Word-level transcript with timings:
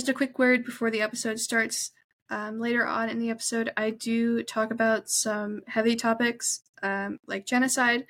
just 0.00 0.08
a 0.08 0.14
quick 0.14 0.38
word 0.38 0.64
before 0.64 0.90
the 0.90 1.02
episode 1.02 1.38
starts. 1.38 1.90
Um, 2.30 2.58
later 2.58 2.86
on 2.86 3.10
in 3.10 3.18
the 3.18 3.28
episode, 3.28 3.70
I 3.76 3.90
do 3.90 4.42
talk 4.42 4.70
about 4.70 5.10
some 5.10 5.60
heavy 5.66 5.94
topics 5.94 6.62
um, 6.82 7.18
like 7.26 7.44
genocide 7.44 8.06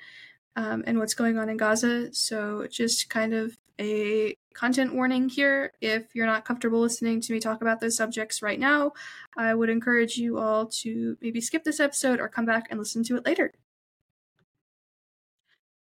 um, 0.55 0.85
and 0.87 0.99
what's 0.99 1.15
going 1.15 1.37
on 1.37 1.49
in 1.49 1.57
Gaza. 1.57 2.13
So, 2.13 2.65
just 2.71 3.09
kind 3.09 3.33
of 3.33 3.57
a 3.77 4.37
content 4.53 4.95
warning 4.95 5.27
here. 5.27 5.73
If 5.81 6.15
you're 6.15 6.27
not 6.27 6.45
comfortable 6.45 6.79
listening 6.79 7.19
to 7.19 7.33
me 7.33 7.41
talk 7.41 7.61
about 7.61 7.81
those 7.81 7.97
subjects 7.97 8.41
right 8.41 8.59
now, 8.59 8.93
I 9.35 9.53
would 9.53 9.69
encourage 9.69 10.15
you 10.15 10.37
all 10.37 10.67
to 10.67 11.17
maybe 11.19 11.41
skip 11.41 11.65
this 11.65 11.81
episode 11.81 12.21
or 12.21 12.29
come 12.29 12.45
back 12.45 12.67
and 12.69 12.79
listen 12.79 13.03
to 13.03 13.17
it 13.17 13.25
later. 13.25 13.51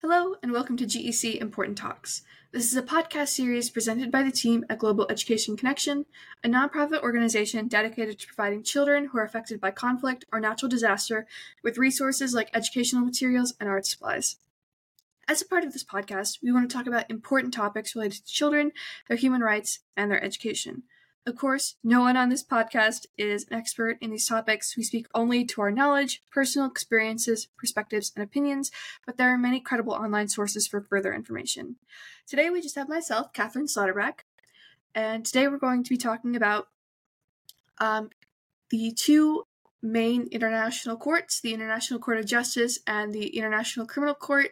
Hello, 0.02 0.36
and 0.42 0.54
welcome 0.54 0.78
to 0.78 0.86
GEC 0.86 1.42
Important 1.42 1.78
Talks. 1.78 2.22
This 2.54 2.70
is 2.70 2.76
a 2.76 2.84
podcast 2.84 3.30
series 3.30 3.70
presented 3.70 4.12
by 4.12 4.24
the 4.24 4.32
team 4.32 4.66
at 4.70 4.80
Global 4.80 5.08
Education 5.10 5.56
Connection, 5.56 6.06
a 6.44 6.50
nonprofit 6.50 7.02
organization 7.02 7.70
dedicated 7.70 8.20
to 8.20 8.28
providing 8.28 8.62
children 8.62 9.06
who 9.06 9.20
are 9.20 9.24
affected 9.24 9.62
by 9.62 9.72
conflict 9.72 10.26
or 10.34 10.42
natural 10.42 10.68
disaster 10.68 11.26
with 11.64 11.78
resources 11.78 12.34
like 12.34 12.50
educational 12.54 13.06
materials 13.06 13.54
and 13.62 13.70
art 13.70 13.86
supplies. 13.86 14.36
As 15.30 15.42
a 15.42 15.46
part 15.46 15.64
of 15.64 15.72
this 15.72 15.86
podcast, 15.86 16.40
we 16.44 16.52
want 16.52 16.70
to 16.70 16.76
talk 16.76 16.88
about 16.88 17.10
important 17.10 17.54
topics 17.54 17.96
related 17.96 18.26
to 18.26 18.34
children, 18.34 18.74
their 19.08 19.16
human 19.16 19.40
rights, 19.40 19.80
and 19.96 20.12
their 20.12 20.22
education. 20.22 20.84
Of 21.28 21.36
course, 21.36 21.76
no 21.84 22.02
one 22.02 22.18
on 22.18 22.30
this 22.30 22.44
podcast 22.44 23.06
is 23.16 23.46
an 23.48 23.54
expert 23.54 23.98
in 24.02 24.10
these 24.10 24.28
topics. 24.28 24.76
We 24.76 24.82
speak 24.82 25.06
only 25.14 25.46
to 25.46 25.62
our 25.62 25.72
knowledge, 25.72 26.24
personal 26.32 26.68
experiences, 26.68 27.48
perspectives, 27.58 28.12
and 28.16 28.24
opinions, 28.24 28.72
but 29.06 29.18
there 29.18 29.30
are 29.30 29.38
many 29.38 29.60
credible 29.60 29.94
online 29.94 30.30
sources 30.30 30.66
for 30.66 30.82
further 30.82 31.14
information. 31.14 31.76
Today, 32.26 32.50
we 32.50 32.60
just 32.60 32.76
have 32.76 32.90
myself, 32.90 33.34
Kathryn 33.34 33.70
Slaughterback, 33.70 34.22
and 34.96 35.24
today 35.24 35.48
we're 35.48 35.60
going 35.60 35.84
to 35.84 35.90
be 35.92 35.98
talking 35.98 36.36
about 36.36 36.70
um, 37.78 38.10
the 38.72 38.92
two 38.92 39.44
main 39.84 40.28
international 40.32 40.98
courts 40.98 41.40
the 41.40 41.54
International 41.54 42.00
Court 42.00 42.18
of 42.18 42.26
Justice 42.26 42.80
and 42.88 43.14
the 43.14 43.38
International 43.38 43.86
Criminal 43.86 44.16
Court. 44.16 44.52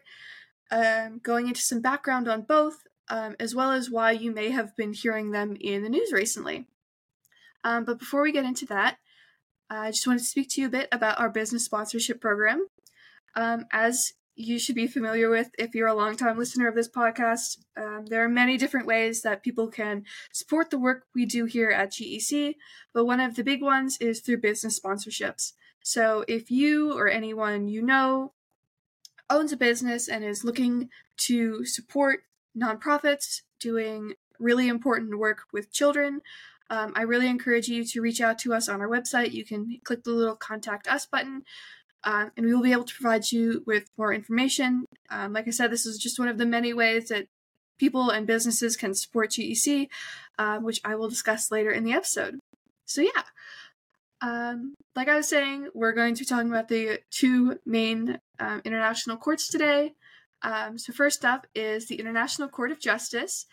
Um, 0.72 1.20
going 1.24 1.48
into 1.48 1.62
some 1.62 1.82
background 1.82 2.28
on 2.28 2.44
both, 2.44 2.84
um, 3.10 3.36
as 3.40 3.56
well 3.56 3.72
as 3.72 3.90
why 3.90 4.12
you 4.12 4.32
may 4.32 4.50
have 4.50 4.76
been 4.76 4.94
hearing 4.94 5.32
them 5.32 5.58
in 5.60 5.84
the 5.84 5.90
news 5.90 6.12
recently. 6.12 6.68
Um, 7.64 7.86
but 7.86 8.00
before 8.00 8.22
we 8.22 8.32
get 8.32 8.46
into 8.46 8.66
that, 8.68 8.98
I 9.70 9.92
just 9.92 10.08
wanted 10.08 10.20
to 10.20 10.26
speak 10.26 10.50
to 10.52 10.62
you 10.62 10.68
a 10.68 10.72
bit 10.72 10.88
about 10.92 11.20
our 11.20 11.30
business 11.30 11.66
sponsorship 11.66 12.22
program. 12.22 12.68
Um, 13.36 13.66
as 13.72 14.14
you 14.36 14.58
should 14.58 14.76
be 14.76 14.88
familiar 14.88 15.30
with 15.30 15.50
if 15.60 15.76
you're 15.76 15.88
a 15.88 15.94
longtime 15.94 16.38
listener 16.38 16.68
of 16.68 16.76
this 16.76 16.90
podcast, 16.90 17.58
um, 17.78 18.06
there 18.06 18.24
are 18.24 18.30
many 18.30 18.58
different 18.58 18.88
ways 18.88 19.22
that 19.22 19.44
people 19.44 19.68
can 19.68 20.06
support 20.32 20.70
the 20.70 20.80
work 20.80 21.04
we 21.14 21.26
do 21.26 21.46
here 21.46 21.70
at 21.70 21.92
GEC, 21.92 22.56
but 22.94 23.06
one 23.06 23.20
of 23.20 23.36
the 23.36 23.44
big 23.44 23.62
ones 23.62 23.98
is 24.00 24.22
through 24.22 24.38
business 24.38 24.80
sponsorships. 24.80 25.52
So 25.84 26.24
if 26.28 26.50
you 26.50 26.98
or 26.98 27.10
anyone 27.10 27.68
you 27.68 27.82
know 27.82 28.34
owns 29.30 29.52
a 29.52 29.58
business 29.58 30.08
and 30.08 30.24
is 30.24 30.44
looking 30.44 30.90
to 31.18 31.66
support 31.66 32.22
nonprofits 32.58 33.42
doing 33.60 34.14
really 34.40 34.68
important 34.68 35.18
work 35.20 35.44
with 35.52 35.72
children. 35.72 36.22
Um, 36.70 36.94
I 36.96 37.02
really 37.02 37.28
encourage 37.28 37.68
you 37.68 37.84
to 37.84 38.02
reach 38.02 38.22
out 38.22 38.38
to 38.40 38.54
us 38.54 38.70
on 38.70 38.82
our 38.82 38.88
website. 38.88 39.32
You 39.32 39.44
can 39.44 39.80
click 39.84 40.04
the 40.04 40.12
little 40.12 40.36
contact 40.36 40.88
us 40.88 41.06
button, 41.06 41.44
um, 42.04 42.32
and 42.38 42.46
we 42.46 42.54
will 42.54 42.62
be 42.62 42.72
able 42.72 42.84
to 42.84 42.94
provide 42.94 43.32
you 43.32 43.64
with 43.66 43.90
more 43.98 44.14
information. 44.14 44.86
Um, 45.10 45.34
like 45.34 45.48
I 45.48 45.52
said, 45.52 45.72
this 45.72 45.86
is 45.86 45.98
just 45.98 46.20
one 46.20 46.28
of 46.28 46.38
the 46.38 46.46
many 46.46 46.74
ways 46.74 47.10
that 47.10 47.26
people 47.80 48.12
and 48.12 48.28
businesses 48.28 48.78
can 48.78 48.94
support 48.94 49.32
GEC, 49.32 49.88
uh, 50.38 50.60
which 50.60 50.80
I 50.86 50.96
will 50.96 51.10
discuss 51.10 51.52
later 51.52 51.72
in 51.72 51.84
the 51.84 51.94
episode. 51.94 52.40
So, 52.86 53.02
yeah. 53.02 53.24
Um, 54.22 54.76
like 54.96 55.08
I 55.08 55.16
was 55.16 55.30
saying, 55.30 55.70
we're 55.74 55.94
going 55.94 56.14
to 56.14 56.20
be 56.20 56.26
talking 56.26 56.50
about 56.50 56.68
the 56.68 57.00
two 57.10 57.58
main 57.66 58.20
um, 58.40 58.62
international 58.66 59.18
courts 59.18 59.48
today. 59.48 59.94
Um, 60.42 60.78
so, 60.78 60.94
first 60.94 61.26
up 61.26 61.48
is 61.54 61.88
the 61.88 62.00
International 62.00 62.48
Court 62.48 62.72
of 62.72 62.80
Justice. 62.80 63.46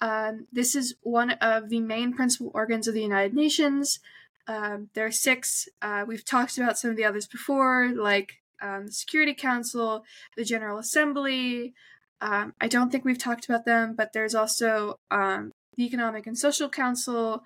Um, 0.00 0.46
this 0.52 0.74
is 0.74 0.94
one 1.02 1.32
of 1.32 1.68
the 1.68 1.80
main 1.80 2.12
principal 2.12 2.50
organs 2.54 2.88
of 2.88 2.94
the 2.94 3.02
United 3.02 3.34
Nations. 3.34 4.00
Um, 4.46 4.88
there 4.94 5.06
are 5.06 5.12
six. 5.12 5.68
Uh, 5.80 6.04
we've 6.06 6.24
talked 6.24 6.58
about 6.58 6.78
some 6.78 6.90
of 6.90 6.96
the 6.96 7.04
others 7.04 7.26
before, 7.26 7.90
like 7.94 8.40
um, 8.62 8.86
the 8.86 8.92
Security 8.92 9.34
Council, 9.34 10.04
the 10.36 10.44
General 10.44 10.78
Assembly. 10.78 11.74
Um, 12.20 12.54
I 12.60 12.68
don't 12.68 12.90
think 12.90 13.04
we've 13.04 13.18
talked 13.18 13.48
about 13.48 13.64
them, 13.64 13.94
but 13.96 14.12
there's 14.12 14.34
also 14.34 14.98
um, 15.10 15.52
the 15.76 15.84
Economic 15.84 16.26
and 16.26 16.36
Social 16.36 16.68
Council, 16.68 17.44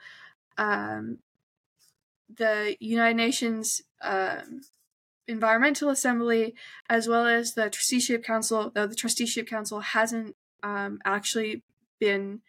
the 0.57 1.17
United 2.81 3.17
Nations 3.17 3.83
environmental 5.27 5.89
assembly 5.89 6.55
as 6.89 7.09
well 7.09 7.27
as 7.27 7.55
the 7.55 7.71
trusteeship 7.71 8.23
council 8.23 8.71
though 8.75 8.87
the 8.87 8.95
trusteeship 8.95 9.49
council 9.49 9.81
hasn't 9.81 10.37
um, 10.63 10.99
actually 11.05 11.63
been 11.99 12.41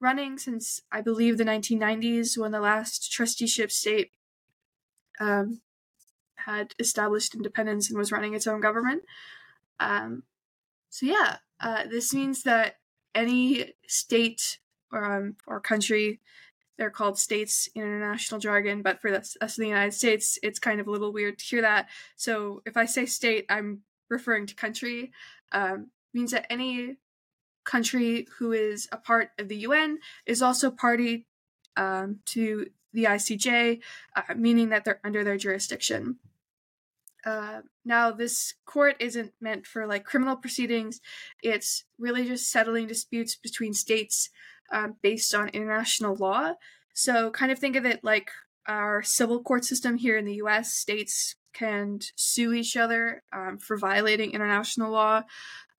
running 0.00 0.38
since 0.38 0.82
i 0.92 1.00
believe 1.00 1.38
the 1.38 1.44
1990s 1.44 2.38
when 2.38 2.52
the 2.52 2.60
last 2.60 3.10
trusteeship 3.12 3.70
state 3.70 4.12
um, 5.20 5.60
had 6.46 6.74
established 6.78 7.34
independence 7.34 7.88
and 7.88 7.98
was 7.98 8.12
running 8.12 8.34
its 8.34 8.46
own 8.46 8.60
government. 8.60 9.02
Um, 9.78 10.24
so 10.90 11.06
yeah 11.06 11.36
uh, 11.60 11.84
this 11.88 12.12
means 12.12 12.42
that 12.42 12.76
any 13.14 13.72
state 13.86 14.58
or, 14.92 15.04
um, 15.04 15.36
or 15.46 15.60
country 15.60 16.20
they're 16.82 16.90
called 16.90 17.16
states 17.16 17.68
in 17.76 17.82
international 17.82 18.40
jargon, 18.40 18.82
but 18.82 19.00
for 19.00 19.14
us, 19.14 19.36
in 19.40 19.62
the 19.62 19.68
United 19.68 19.94
States, 19.94 20.36
it's 20.42 20.58
kind 20.58 20.80
of 20.80 20.88
a 20.88 20.90
little 20.90 21.12
weird 21.12 21.38
to 21.38 21.44
hear 21.44 21.62
that. 21.62 21.88
So 22.16 22.60
if 22.66 22.76
I 22.76 22.86
say 22.86 23.06
state, 23.06 23.46
I'm 23.48 23.82
referring 24.10 24.46
to 24.46 24.54
country. 24.56 25.12
Um, 25.52 25.90
means 26.12 26.32
that 26.32 26.50
any 26.50 26.96
country 27.64 28.26
who 28.36 28.50
is 28.50 28.88
a 28.90 28.96
part 28.96 29.28
of 29.38 29.46
the 29.46 29.58
UN 29.58 30.00
is 30.26 30.42
also 30.42 30.72
party 30.72 31.28
um, 31.76 32.18
to 32.26 32.66
the 32.92 33.04
ICJ, 33.04 33.80
uh, 34.16 34.34
meaning 34.34 34.70
that 34.70 34.84
they're 34.84 35.00
under 35.04 35.22
their 35.22 35.36
jurisdiction. 35.36 36.16
Uh, 37.24 37.60
now, 37.84 38.10
this 38.10 38.54
court 38.66 38.96
isn't 38.98 39.34
meant 39.40 39.68
for 39.68 39.86
like 39.86 40.04
criminal 40.04 40.34
proceedings. 40.34 41.00
It's 41.44 41.84
really 41.96 42.26
just 42.26 42.50
settling 42.50 42.88
disputes 42.88 43.36
between 43.36 43.72
states 43.72 44.30
um, 44.72 44.96
based 45.02 45.34
on 45.34 45.48
international 45.50 46.16
law. 46.16 46.54
So, 46.94 47.30
kind 47.30 47.52
of 47.52 47.58
think 47.58 47.76
of 47.76 47.86
it 47.86 48.02
like 48.02 48.30
our 48.66 49.02
civil 49.02 49.42
court 49.42 49.64
system 49.64 49.96
here 49.96 50.16
in 50.16 50.24
the 50.24 50.34
US. 50.34 50.72
States 50.72 51.36
can 51.52 52.00
sue 52.16 52.52
each 52.52 52.76
other 52.76 53.22
um, 53.32 53.58
for 53.58 53.76
violating 53.76 54.32
international 54.32 54.90
law. 54.90 55.22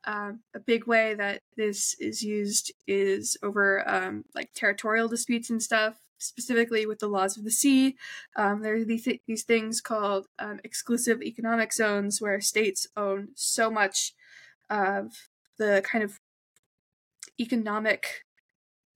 Um, 0.05 0.41
a 0.53 0.59
big 0.59 0.85
way 0.85 1.13
that 1.13 1.41
this 1.55 1.95
is 1.99 2.21
used 2.21 2.73
is 2.87 3.37
over 3.41 3.87
um, 3.89 4.25
like 4.35 4.49
territorial 4.53 5.07
disputes 5.07 5.49
and 5.49 5.63
stuff, 5.63 5.95
specifically 6.17 6.85
with 6.85 6.99
the 6.99 7.07
laws 7.07 7.37
of 7.37 7.45
the 7.45 7.51
sea. 7.51 7.95
Um, 8.35 8.61
there 8.61 8.75
are 8.75 8.83
these, 8.83 9.05
th- 9.05 9.21
these 9.27 9.43
things 9.43 9.79
called 9.79 10.27
um, 10.39 10.59
exclusive 10.63 11.21
economic 11.21 11.71
zones 11.71 12.21
where 12.21 12.41
states 12.41 12.85
own 12.97 13.29
so 13.35 13.71
much 13.71 14.13
of 14.69 15.13
the 15.57 15.81
kind 15.85 16.03
of 16.03 16.19
economic 17.39 18.25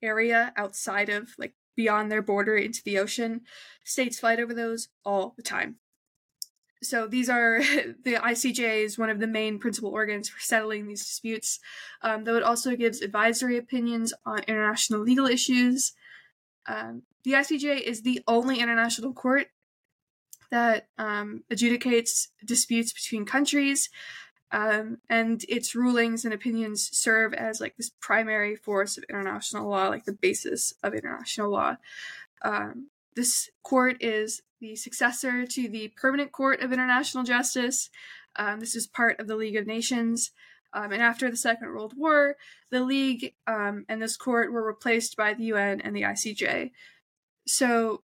area 0.01 0.53
outside 0.55 1.09
of 1.09 1.29
like 1.37 1.53
beyond 1.75 2.11
their 2.11 2.21
border 2.21 2.55
into 2.55 2.81
the 2.83 2.97
ocean. 2.97 3.41
States 3.83 4.19
fight 4.19 4.39
over 4.39 4.53
those 4.53 4.89
all 5.05 5.33
the 5.37 5.43
time. 5.43 5.77
So 6.83 7.07
these 7.07 7.29
are 7.29 7.59
the 8.03 8.15
ICJ 8.15 8.83
is 8.83 8.97
one 8.97 9.09
of 9.09 9.19
the 9.19 9.27
main 9.27 9.59
principal 9.59 9.89
organs 9.89 10.29
for 10.29 10.39
settling 10.39 10.87
these 10.87 11.05
disputes, 11.05 11.59
um, 12.01 12.23
though 12.23 12.35
it 12.35 12.43
also 12.43 12.75
gives 12.75 13.01
advisory 13.01 13.57
opinions 13.57 14.13
on 14.25 14.39
international 14.47 15.01
legal 15.01 15.27
issues. 15.27 15.93
Um, 16.67 17.03
the 17.23 17.33
ICJ 17.33 17.81
is 17.81 18.01
the 18.01 18.21
only 18.27 18.59
international 18.59 19.13
court 19.13 19.47
that 20.49 20.87
um, 20.97 21.43
adjudicates 21.51 22.27
disputes 22.45 22.93
between 22.93 23.25
countries 23.25 23.89
um, 24.51 24.99
and 25.09 25.43
its 25.49 25.75
rulings 25.75 26.23
and 26.23 26.33
opinions 26.33 26.89
serve 26.91 27.33
as 27.33 27.59
like 27.59 27.75
this 27.75 27.91
primary 27.99 28.55
force 28.55 28.97
of 28.97 29.03
international 29.09 29.69
law, 29.69 29.87
like 29.89 30.05
the 30.05 30.13
basis 30.13 30.73
of 30.83 30.93
international 30.93 31.51
law. 31.51 31.75
Um, 32.43 32.87
this 33.15 33.49
court 33.63 33.97
is 33.99 34.41
the 34.61 34.75
successor 34.75 35.45
to 35.45 35.67
the 35.67 35.89
Permanent 35.89 36.31
Court 36.31 36.61
of 36.61 36.71
International 36.71 37.23
Justice. 37.23 37.89
Um, 38.35 38.59
this 38.59 38.75
is 38.75 38.87
part 38.87 39.19
of 39.19 39.27
the 39.27 39.35
League 39.35 39.55
of 39.55 39.67
Nations. 39.67 40.31
Um, 40.73 40.91
and 40.91 41.01
after 41.01 41.29
the 41.29 41.37
Second 41.37 41.69
World 41.69 41.93
War, 41.97 42.35
the 42.69 42.83
League 42.83 43.33
um, 43.47 43.85
and 43.89 44.01
this 44.01 44.17
court 44.17 44.51
were 44.51 44.65
replaced 44.65 45.17
by 45.17 45.33
the 45.33 45.45
UN 45.45 45.81
and 45.81 45.95
the 45.95 46.03
ICJ. 46.03 46.71
So, 47.47 48.03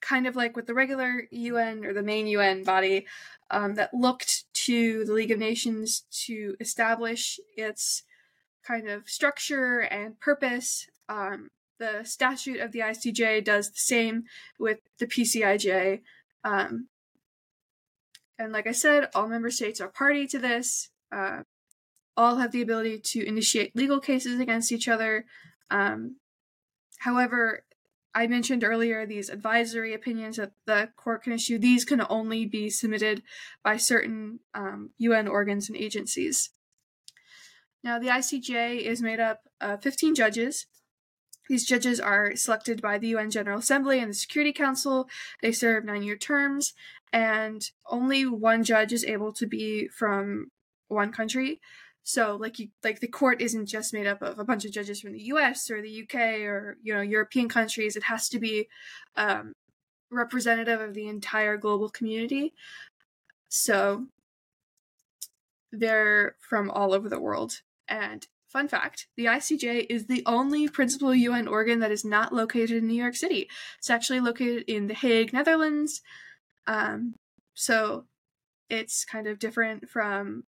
kind 0.00 0.26
of 0.26 0.36
like 0.36 0.56
with 0.56 0.66
the 0.66 0.74
regular 0.74 1.28
UN 1.30 1.84
or 1.84 1.92
the 1.92 2.02
main 2.02 2.26
UN 2.28 2.64
body 2.64 3.06
um, 3.50 3.74
that 3.74 3.92
looked 3.92 4.47
to 4.68 5.02
the 5.06 5.14
League 5.14 5.30
of 5.30 5.38
Nations 5.38 6.04
to 6.26 6.54
establish 6.60 7.40
its 7.56 8.02
kind 8.62 8.86
of 8.86 9.08
structure 9.08 9.78
and 9.80 10.20
purpose. 10.20 10.86
Um, 11.08 11.48
the 11.78 12.02
statute 12.04 12.60
of 12.60 12.72
the 12.72 12.80
ICJ 12.80 13.46
does 13.46 13.70
the 13.70 13.78
same 13.78 14.24
with 14.58 14.80
the 14.98 15.06
PCIJ. 15.06 16.02
Um, 16.44 16.88
and 18.38 18.52
like 18.52 18.66
I 18.66 18.72
said, 18.72 19.08
all 19.14 19.26
member 19.26 19.50
states 19.50 19.80
are 19.80 19.88
party 19.88 20.26
to 20.26 20.38
this. 20.38 20.90
Uh, 21.10 21.44
all 22.14 22.36
have 22.36 22.52
the 22.52 22.60
ability 22.60 22.98
to 22.98 23.26
initiate 23.26 23.74
legal 23.74 24.00
cases 24.00 24.38
against 24.38 24.70
each 24.70 24.86
other. 24.86 25.24
Um, 25.70 26.16
however, 26.98 27.64
I 28.14 28.26
mentioned 28.26 28.64
earlier 28.64 29.06
these 29.06 29.28
advisory 29.28 29.94
opinions 29.94 30.36
that 30.36 30.52
the 30.66 30.90
court 30.96 31.22
can 31.22 31.32
issue. 31.32 31.58
These 31.58 31.84
can 31.84 32.02
only 32.08 32.46
be 32.46 32.70
submitted 32.70 33.22
by 33.62 33.76
certain 33.76 34.40
um, 34.54 34.90
UN 34.98 35.28
organs 35.28 35.68
and 35.68 35.76
agencies. 35.76 36.50
Now, 37.84 37.98
the 37.98 38.08
ICJ 38.08 38.80
is 38.80 39.02
made 39.02 39.20
up 39.20 39.42
of 39.60 39.82
15 39.82 40.14
judges. 40.14 40.66
These 41.48 41.66
judges 41.66 42.00
are 42.00 42.36
selected 42.36 42.82
by 42.82 42.98
the 42.98 43.08
UN 43.08 43.30
General 43.30 43.58
Assembly 43.58 44.00
and 44.00 44.10
the 44.10 44.14
Security 44.14 44.52
Council. 44.52 45.08
They 45.40 45.52
serve 45.52 45.84
nine 45.84 46.02
year 46.02 46.16
terms, 46.16 46.74
and 47.12 47.70
only 47.88 48.26
one 48.26 48.64
judge 48.64 48.92
is 48.92 49.04
able 49.04 49.32
to 49.34 49.46
be 49.46 49.88
from 49.88 50.50
one 50.88 51.12
country. 51.12 51.60
So 52.02 52.36
like 52.36 52.58
you 52.58 52.68
like 52.82 53.00
the 53.00 53.08
court 53.08 53.42
isn't 53.42 53.66
just 53.66 53.92
made 53.92 54.06
up 54.06 54.22
of 54.22 54.38
a 54.38 54.44
bunch 54.44 54.64
of 54.64 54.72
judges 54.72 55.00
from 55.00 55.12
the 55.12 55.24
US 55.24 55.70
or 55.70 55.82
the 55.82 56.02
UK 56.02 56.40
or 56.40 56.78
you 56.82 56.94
know 56.94 57.02
European 57.02 57.48
countries. 57.48 57.96
It 57.96 58.04
has 58.04 58.28
to 58.30 58.38
be 58.38 58.68
um, 59.16 59.52
representative 60.10 60.80
of 60.80 60.94
the 60.94 61.08
entire 61.08 61.56
global 61.56 61.88
community. 61.88 62.54
So 63.48 64.06
they're 65.72 66.36
from 66.40 66.70
all 66.70 66.94
over 66.94 67.08
the 67.08 67.20
world. 67.20 67.60
And 67.88 68.26
fun 68.48 68.68
fact 68.68 69.06
the 69.16 69.26
ICJ 69.26 69.86
is 69.90 70.06
the 70.06 70.22
only 70.24 70.68
principal 70.68 71.14
UN 71.14 71.46
organ 71.46 71.80
that 71.80 71.92
is 71.92 72.04
not 72.04 72.32
located 72.32 72.70
in 72.70 72.86
New 72.86 72.94
York 72.94 73.16
City. 73.16 73.48
It's 73.78 73.90
actually 73.90 74.20
located 74.20 74.64
in 74.66 74.86
The 74.86 74.94
Hague, 74.94 75.32
Netherlands. 75.32 76.00
Um, 76.66 77.14
so 77.54 78.04
it's 78.70 79.04
kind 79.04 79.26
of 79.26 79.38
different 79.38 79.88
from 79.88 80.44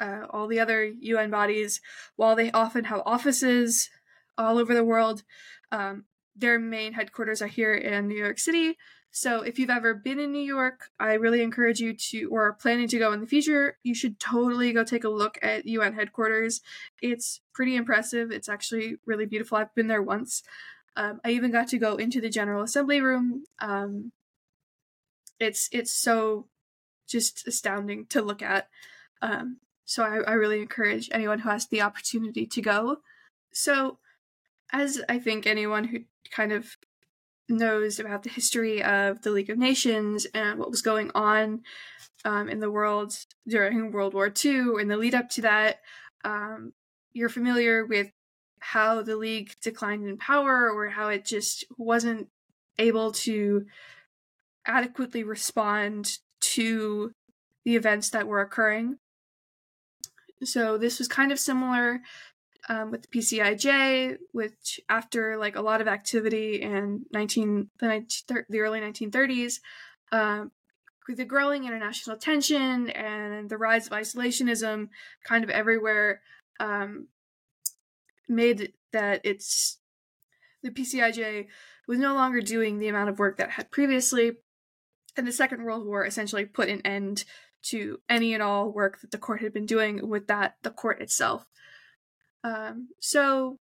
uh, 0.00 0.26
all 0.30 0.46
the 0.46 0.60
other 0.60 0.84
UN 0.84 1.30
bodies, 1.30 1.80
while 2.16 2.34
they 2.34 2.50
often 2.50 2.84
have 2.84 3.02
offices 3.04 3.90
all 4.36 4.58
over 4.58 4.74
the 4.74 4.84
world, 4.84 5.22
um, 5.70 6.04
their 6.34 6.58
main 6.58 6.94
headquarters 6.94 7.42
are 7.42 7.46
here 7.46 7.74
in 7.74 8.08
New 8.08 8.18
York 8.18 8.38
City. 8.38 8.76
So 9.12 9.42
if 9.42 9.58
you've 9.58 9.70
ever 9.70 9.92
been 9.92 10.20
in 10.20 10.32
New 10.32 10.42
York, 10.42 10.90
I 11.00 11.14
really 11.14 11.42
encourage 11.42 11.80
you 11.80 11.94
to, 11.94 12.28
or 12.30 12.46
are 12.46 12.52
planning 12.52 12.86
to 12.88 12.98
go 12.98 13.12
in 13.12 13.20
the 13.20 13.26
future, 13.26 13.76
you 13.82 13.94
should 13.94 14.20
totally 14.20 14.72
go 14.72 14.84
take 14.84 15.02
a 15.04 15.08
look 15.08 15.36
at 15.42 15.66
UN 15.66 15.94
headquarters. 15.94 16.60
It's 17.02 17.40
pretty 17.52 17.74
impressive. 17.74 18.30
It's 18.30 18.48
actually 18.48 18.96
really 19.04 19.26
beautiful. 19.26 19.58
I've 19.58 19.74
been 19.74 19.88
there 19.88 20.02
once. 20.02 20.44
Um, 20.96 21.20
I 21.24 21.30
even 21.30 21.50
got 21.50 21.68
to 21.68 21.78
go 21.78 21.96
into 21.96 22.20
the 22.20 22.30
General 22.30 22.62
Assembly 22.62 23.00
room. 23.00 23.44
Um, 23.58 24.12
it's 25.40 25.68
it's 25.72 25.92
so 25.92 26.46
just 27.08 27.46
astounding 27.48 28.06
to 28.06 28.22
look 28.22 28.42
at. 28.42 28.68
Um, 29.22 29.58
so 29.90 30.04
I, 30.04 30.18
I 30.18 30.34
really 30.34 30.60
encourage 30.60 31.08
anyone 31.10 31.40
who 31.40 31.48
has 31.48 31.66
the 31.66 31.82
opportunity 31.82 32.46
to 32.46 32.62
go. 32.62 32.98
So, 33.52 33.98
as 34.72 35.02
I 35.08 35.18
think 35.18 35.48
anyone 35.48 35.82
who 35.82 36.02
kind 36.30 36.52
of 36.52 36.76
knows 37.48 37.98
about 37.98 38.22
the 38.22 38.28
history 38.28 38.84
of 38.84 39.22
the 39.22 39.32
League 39.32 39.50
of 39.50 39.58
Nations 39.58 40.28
and 40.32 40.60
what 40.60 40.70
was 40.70 40.80
going 40.80 41.10
on 41.16 41.62
um, 42.24 42.48
in 42.48 42.60
the 42.60 42.70
world 42.70 43.16
during 43.48 43.90
World 43.90 44.14
War 44.14 44.32
II 44.32 44.80
and 44.80 44.88
the 44.88 44.96
lead 44.96 45.12
up 45.12 45.28
to 45.30 45.42
that, 45.42 45.80
um, 46.22 46.72
you're 47.12 47.28
familiar 47.28 47.84
with 47.84 48.12
how 48.60 49.02
the 49.02 49.16
League 49.16 49.56
declined 49.60 50.06
in 50.06 50.18
power 50.18 50.70
or 50.70 50.90
how 50.90 51.08
it 51.08 51.24
just 51.24 51.64
wasn't 51.76 52.28
able 52.78 53.10
to 53.10 53.66
adequately 54.64 55.24
respond 55.24 56.18
to 56.38 57.10
the 57.64 57.74
events 57.74 58.10
that 58.10 58.28
were 58.28 58.40
occurring. 58.40 58.98
So 60.44 60.78
this 60.78 60.98
was 60.98 61.08
kind 61.08 61.32
of 61.32 61.38
similar 61.38 62.00
um, 62.68 62.90
with 62.90 63.02
the 63.02 63.08
PCIJ, 63.08 64.18
which 64.32 64.80
after 64.88 65.36
like 65.36 65.56
a 65.56 65.62
lot 65.62 65.80
of 65.80 65.88
activity 65.88 66.62
in 66.62 67.04
19 67.12 67.70
the, 67.78 67.86
19, 67.86 68.44
the 68.48 68.60
early 68.60 68.80
1930s, 68.80 69.60
um, 70.12 70.50
the 71.08 71.24
growing 71.24 71.64
international 71.64 72.16
tension 72.16 72.88
and 72.90 73.50
the 73.50 73.56
rise 73.56 73.86
of 73.86 73.92
isolationism, 73.92 74.88
kind 75.24 75.42
of 75.42 75.50
everywhere, 75.50 76.20
um, 76.60 77.08
made 78.28 78.72
that 78.92 79.20
it's 79.24 79.78
the 80.62 80.70
PCIJ 80.70 81.46
was 81.88 81.98
no 81.98 82.14
longer 82.14 82.40
doing 82.40 82.78
the 82.78 82.88
amount 82.88 83.08
of 83.08 83.18
work 83.18 83.38
that 83.38 83.50
had 83.50 83.70
previously, 83.70 84.32
and 85.16 85.26
the 85.26 85.32
Second 85.32 85.64
World 85.64 85.86
War 85.86 86.04
essentially 86.04 86.44
put 86.44 86.68
an 86.68 86.80
end 86.82 87.24
to 87.62 88.00
any 88.08 88.34
and 88.34 88.42
all 88.42 88.70
work 88.70 89.00
that 89.00 89.10
the 89.10 89.18
court 89.18 89.42
had 89.42 89.52
been 89.52 89.66
doing 89.66 90.08
with 90.08 90.26
that 90.26 90.56
the 90.62 90.70
court 90.70 91.00
itself. 91.00 91.44
Um, 92.42 92.88
so, 93.00 93.58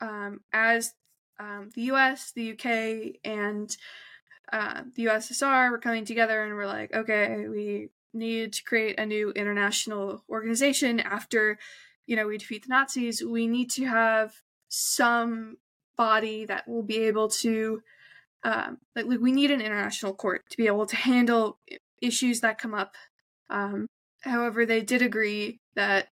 um, 0.00 0.40
as 0.52 0.94
um, 1.38 1.70
the 1.74 1.82
U.S., 1.82 2.32
the 2.34 2.42
U.K., 2.44 3.20
and 3.24 3.76
uh, 4.52 4.82
the 4.96 5.06
USSR 5.06 5.70
were 5.70 5.78
coming 5.78 6.04
together, 6.04 6.44
and 6.44 6.54
we're 6.54 6.66
like, 6.66 6.92
okay, 6.92 7.46
we 7.48 7.90
need 8.12 8.52
to 8.54 8.64
create 8.64 8.98
a 8.98 9.06
new 9.06 9.30
international 9.32 10.24
organization 10.28 10.98
after, 10.98 11.58
you 12.06 12.16
know, 12.16 12.26
we 12.26 12.38
defeat 12.38 12.62
the 12.62 12.70
Nazis. 12.70 13.22
We 13.22 13.46
need 13.46 13.70
to 13.72 13.84
have 13.84 14.32
some 14.68 15.58
body 15.96 16.44
that 16.46 16.66
will 16.66 16.82
be 16.82 16.98
able 16.98 17.28
to 17.28 17.82
um, 18.44 18.78
like 18.94 19.06
we 19.06 19.32
need 19.32 19.50
an 19.50 19.60
international 19.60 20.14
court 20.14 20.44
to 20.50 20.56
be 20.56 20.68
able 20.68 20.86
to 20.86 20.96
handle 20.96 21.58
issues 22.00 22.40
that 22.40 22.58
come 22.58 22.74
up. 22.74 22.94
Um, 23.50 23.86
however, 24.22 24.66
they 24.66 24.82
did 24.82 25.02
agree 25.02 25.60
that 25.74 26.08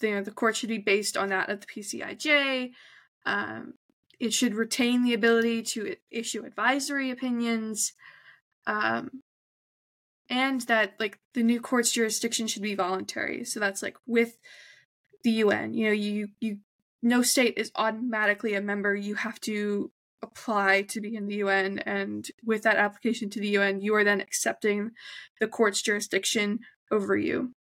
you 0.00 0.14
know, 0.14 0.22
the 0.22 0.30
court 0.30 0.56
should 0.56 0.68
be 0.68 0.78
based 0.78 1.16
on 1.16 1.28
that 1.28 1.50
of 1.50 1.60
the 1.60 1.66
PCIJ. 1.66 2.70
Um, 3.26 3.74
it 4.18 4.32
should 4.32 4.54
retain 4.54 5.02
the 5.02 5.14
ability 5.14 5.62
to 5.62 5.96
issue 6.10 6.44
advisory 6.44 7.10
opinions. 7.10 7.92
Um, 8.66 9.22
and 10.28 10.60
that 10.62 10.94
like 11.00 11.18
the 11.34 11.42
new 11.42 11.60
court's 11.60 11.90
jurisdiction 11.90 12.46
should 12.46 12.62
be 12.62 12.74
voluntary. 12.74 13.44
So 13.44 13.58
that's 13.58 13.82
like 13.82 13.96
with 14.06 14.38
the 15.24 15.30
UN. 15.30 15.74
You 15.74 15.86
know, 15.86 15.92
you 15.92 16.28
you 16.40 16.58
no 17.02 17.22
state 17.22 17.54
is 17.56 17.72
automatically 17.74 18.54
a 18.54 18.60
member. 18.60 18.94
You 18.94 19.16
have 19.16 19.40
to 19.40 19.90
apply 20.22 20.82
to 20.82 21.00
be 21.00 21.16
in 21.16 21.26
the 21.26 21.36
UN, 21.36 21.78
and 21.80 22.26
with 22.44 22.62
that 22.62 22.76
application 22.76 23.30
to 23.30 23.40
the 23.40 23.48
UN, 23.48 23.80
you 23.80 23.94
are 23.94 24.04
then 24.04 24.20
accepting 24.20 24.92
the 25.40 25.48
court's 25.48 25.82
jurisdiction 25.82 26.60
over 26.90 27.16
you. 27.16 27.54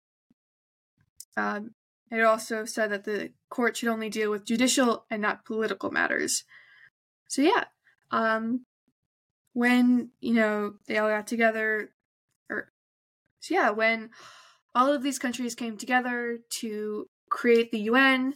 Um, 1.38 1.72
it 2.12 2.22
also 2.22 2.66
said 2.66 2.92
that 2.92 3.04
the 3.04 3.32
court 3.50 3.78
should 3.78 3.90
only 3.90 4.10
deal 4.10 4.32
with 4.32 4.46
judicial 4.46 5.06
and 5.10 5.22
not 5.22 5.46
political 5.46 5.92
matters. 5.92 6.44
So 7.28 7.42
yeah, 7.42 7.66
um, 8.12 8.66
when 9.54 10.10
you 10.20 10.34
know 10.34 10.74
they 10.88 10.98
all 10.98 11.10
got 11.10 11.28
together, 11.28 11.92
or 12.50 12.72
so 13.40 13.54
yeah, 13.54 13.70
when 13.70 14.10
all 14.74 14.92
of 14.92 15.04
these 15.04 15.20
countries 15.20 15.56
came 15.56 15.78
together 15.78 16.40
to 16.50 17.08
create 17.30 17.72
the 17.72 17.82
UN, 17.82 18.34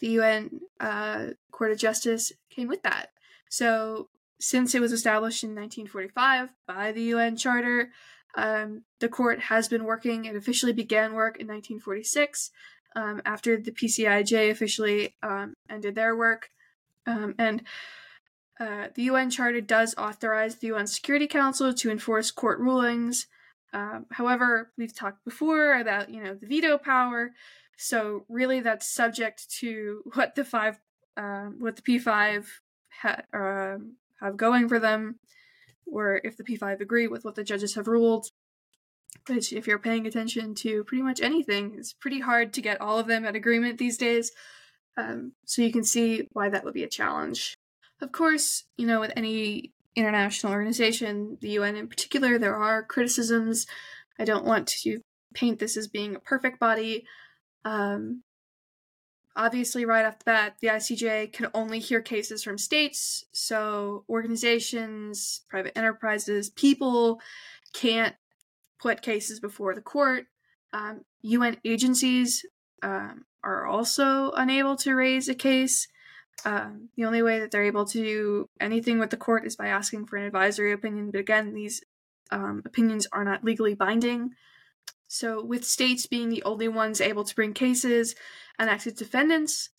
the 0.00 0.08
UN 0.08 0.60
uh, 0.80 1.26
Court 1.52 1.72
of 1.72 1.78
Justice 1.78 2.32
came 2.50 2.68
with 2.68 2.82
that. 2.82 3.10
So, 3.54 4.08
since 4.40 4.74
it 4.74 4.80
was 4.80 4.90
established 4.90 5.44
in 5.44 5.50
1945 5.50 6.48
by 6.66 6.90
the 6.90 7.02
UN 7.14 7.36
Charter, 7.36 7.90
um, 8.34 8.82
the 8.98 9.08
court 9.08 9.38
has 9.42 9.68
been 9.68 9.84
working. 9.84 10.24
It 10.24 10.34
officially 10.34 10.72
began 10.72 11.14
work 11.14 11.36
in 11.38 11.46
1946 11.46 12.50
um, 12.96 13.22
after 13.24 13.56
the 13.56 13.70
PCIJ 13.70 14.50
officially 14.50 15.14
um, 15.22 15.54
ended 15.70 15.94
their 15.94 16.16
work. 16.16 16.50
Um, 17.06 17.36
and 17.38 17.62
uh, 18.58 18.88
the 18.96 19.04
UN 19.04 19.30
Charter 19.30 19.60
does 19.60 19.94
authorize 19.96 20.56
the 20.56 20.72
UN 20.72 20.88
Security 20.88 21.28
Council 21.28 21.72
to 21.72 21.92
enforce 21.92 22.32
court 22.32 22.58
rulings. 22.58 23.28
Um, 23.72 24.06
however, 24.10 24.72
we've 24.76 24.96
talked 24.96 25.24
before 25.24 25.78
about 25.78 26.10
you 26.10 26.20
know 26.20 26.34
the 26.34 26.48
veto 26.48 26.76
power, 26.76 27.30
so 27.76 28.24
really 28.28 28.58
that's 28.58 28.92
subject 28.92 29.48
to 29.60 30.02
what 30.14 30.34
the 30.34 30.44
five, 30.44 30.80
uh, 31.16 31.50
what 31.56 31.76
the 31.76 31.82
P 31.82 32.00
five 32.00 32.60
ha- 33.02 33.22
uh, 33.32 33.78
have 34.20 34.36
going 34.36 34.68
for 34.68 34.78
them, 34.78 35.18
or 35.86 36.20
if 36.24 36.36
the 36.36 36.44
P5 36.44 36.80
agree 36.80 37.06
with 37.06 37.24
what 37.24 37.34
the 37.34 37.44
judges 37.44 37.74
have 37.74 37.88
ruled. 37.88 38.26
Which, 39.28 39.52
if 39.52 39.66
you're 39.66 39.78
paying 39.78 40.06
attention 40.06 40.54
to 40.56 40.82
pretty 40.84 41.02
much 41.02 41.20
anything, 41.20 41.76
it's 41.78 41.92
pretty 41.92 42.20
hard 42.20 42.52
to 42.54 42.60
get 42.60 42.80
all 42.80 42.98
of 42.98 43.06
them 43.06 43.24
at 43.24 43.36
agreement 43.36 43.78
these 43.78 43.96
days. 43.96 44.32
Um, 44.96 45.32
so 45.46 45.62
you 45.62 45.72
can 45.72 45.84
see 45.84 46.28
why 46.32 46.48
that 46.48 46.64
would 46.64 46.74
be 46.74 46.82
a 46.82 46.88
challenge. 46.88 47.54
Of 48.00 48.12
course, 48.12 48.64
you 48.76 48.86
know, 48.86 49.00
with 49.00 49.12
any 49.16 49.72
international 49.96 50.52
organization, 50.52 51.38
the 51.40 51.50
UN 51.50 51.76
in 51.76 51.88
particular, 51.88 52.38
there 52.38 52.56
are 52.56 52.82
criticisms. 52.82 53.66
I 54.18 54.24
don't 54.24 54.44
want 54.44 54.66
to 54.68 55.00
paint 55.34 55.58
this 55.58 55.76
as 55.76 55.88
being 55.88 56.14
a 56.14 56.20
perfect 56.20 56.58
body. 56.58 57.04
Um, 57.64 58.22
obviously, 59.36 59.84
right 59.84 60.04
off 60.04 60.18
the 60.18 60.24
bat, 60.24 60.56
the 60.60 60.68
ICJ 60.68 61.32
can 61.32 61.48
only 61.54 61.78
hear 61.78 62.00
cases 62.00 62.42
from 62.42 62.58
states, 62.58 63.24
so 63.32 64.04
organizations, 64.08 65.42
private 65.48 65.76
enterprises, 65.76 66.50
people 66.50 67.20
can't 67.72 68.14
put 68.80 69.02
cases 69.02 69.40
before 69.40 69.74
the 69.74 69.80
court. 69.80 70.26
Um, 70.72 71.04
UN 71.22 71.56
agencies 71.64 72.44
um, 72.82 73.24
are 73.42 73.66
also 73.66 74.30
unable 74.32 74.76
to 74.76 74.94
raise 74.94 75.28
a 75.28 75.34
case. 75.34 75.88
Um, 76.44 76.88
the 76.96 77.04
only 77.04 77.22
way 77.22 77.38
that 77.38 77.50
they're 77.50 77.64
able 77.64 77.86
to 77.86 78.02
do 78.02 78.48
anything 78.60 78.98
with 78.98 79.10
the 79.10 79.16
court 79.16 79.46
is 79.46 79.56
by 79.56 79.68
asking 79.68 80.06
for 80.06 80.16
an 80.16 80.24
advisory 80.24 80.72
opinion. 80.72 81.10
But 81.10 81.20
again, 81.20 81.54
these 81.54 81.82
um, 82.30 82.62
opinions 82.64 83.06
are 83.12 83.24
not 83.24 83.44
legally 83.44 83.74
binding. 83.74 84.32
So, 85.06 85.44
with 85.44 85.64
states 85.64 86.06
being 86.06 86.28
the 86.28 86.42
only 86.44 86.68
ones 86.68 87.00
able 87.00 87.24
to 87.24 87.34
bring 87.34 87.52
cases 87.52 88.14
and 88.58 88.70
act 88.70 88.86
as 88.86 88.94
defendants, 88.94 89.70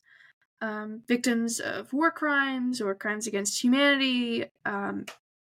um, 0.61 1.01
victims 1.07 1.59
of 1.59 1.91
war 1.91 2.11
crimes 2.11 2.81
or 2.81 2.95
crimes 2.95 3.27
against 3.27 3.63
humanity 3.63 4.45
um, 4.65 5.05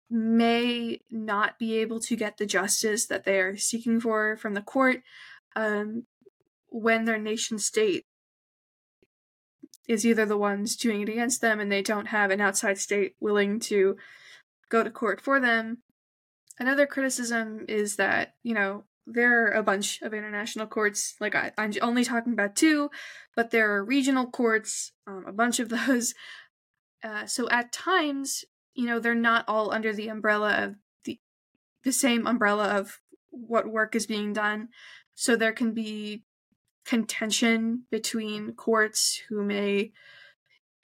may 0.09 0.99
not 1.09 1.59
be 1.59 1.77
able 1.77 1.99
to 1.99 2.15
get 2.15 2.37
the 2.37 2.45
justice 2.45 3.05
that 3.07 3.25
they 3.25 3.39
are 3.39 3.57
seeking 3.57 3.99
for 3.99 4.37
from 4.37 4.53
the 4.53 4.61
court 4.61 5.01
um, 5.55 6.03
when 6.69 7.05
their 7.05 7.17
nation 7.17 7.59
state 7.59 8.05
is 9.87 10.05
either 10.05 10.25
the 10.25 10.37
ones 10.37 10.75
doing 10.75 11.01
it 11.01 11.09
against 11.09 11.41
them 11.41 11.59
and 11.59 11.71
they 11.71 11.81
don't 11.81 12.07
have 12.07 12.29
an 12.29 12.39
outside 12.39 12.77
state 12.77 13.15
willing 13.19 13.59
to 13.59 13.97
go 14.69 14.83
to 14.83 14.91
court 14.91 15.19
for 15.19 15.39
them. 15.39 15.79
Another 16.59 16.85
criticism 16.85 17.65
is 17.67 17.95
that, 17.95 18.35
you 18.43 18.53
know, 18.53 18.83
there 19.11 19.45
are 19.45 19.51
a 19.51 19.63
bunch 19.63 20.01
of 20.01 20.13
international 20.13 20.67
courts. 20.67 21.15
Like, 21.19 21.35
I, 21.35 21.51
am 21.57 21.71
only 21.81 22.03
talking 22.03 22.33
about 22.33 22.55
two, 22.55 22.89
but 23.35 23.51
there 23.51 23.75
are 23.75 23.83
regional 23.83 24.27
courts, 24.27 24.91
um, 25.07 25.25
a 25.27 25.33
bunch 25.33 25.59
of 25.59 25.69
those. 25.69 26.13
Uh, 27.01 27.25
so 27.25 27.49
at 27.49 27.71
times, 27.71 28.43
you 28.73 28.85
know, 28.85 28.99
they're 28.99 29.15
not 29.15 29.45
all 29.47 29.71
under 29.71 29.93
the 29.93 30.09
umbrella 30.09 30.65
of 30.65 30.75
the 31.05 31.17
the 31.85 31.93
same 31.93 32.27
umbrella 32.27 32.77
of 32.77 32.99
what 33.29 33.71
work 33.71 33.95
is 33.95 34.05
being 34.05 34.33
done. 34.33 34.67
So 35.15 35.37
there 35.37 35.53
can 35.53 35.73
be 35.73 36.25
contention 36.85 37.83
between 37.89 38.51
courts 38.51 39.21
who 39.29 39.43
may 39.45 39.93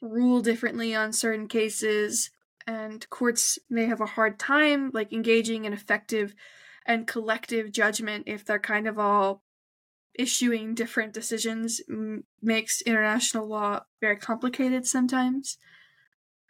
rule 0.01 0.41
differently 0.41 0.95
on 0.95 1.11
certain 1.11 1.49
cases 1.49 2.29
and 2.67 3.09
courts 3.09 3.59
may 3.69 3.85
have 3.85 4.01
a 4.01 4.05
hard 4.05 4.39
time 4.39 4.91
like 4.93 5.13
engaging 5.13 5.65
in 5.65 5.73
effective 5.73 6.35
and 6.85 7.07
collective 7.07 7.71
judgment 7.71 8.23
if 8.27 8.45
they're 8.45 8.59
kind 8.59 8.87
of 8.87 8.99
all 8.99 9.41
issuing 10.17 10.73
different 10.73 11.13
decisions 11.13 11.81
m- 11.89 12.23
makes 12.41 12.81
international 12.81 13.47
law 13.47 13.81
very 14.01 14.15
complicated 14.15 14.85
sometimes. 14.85 15.57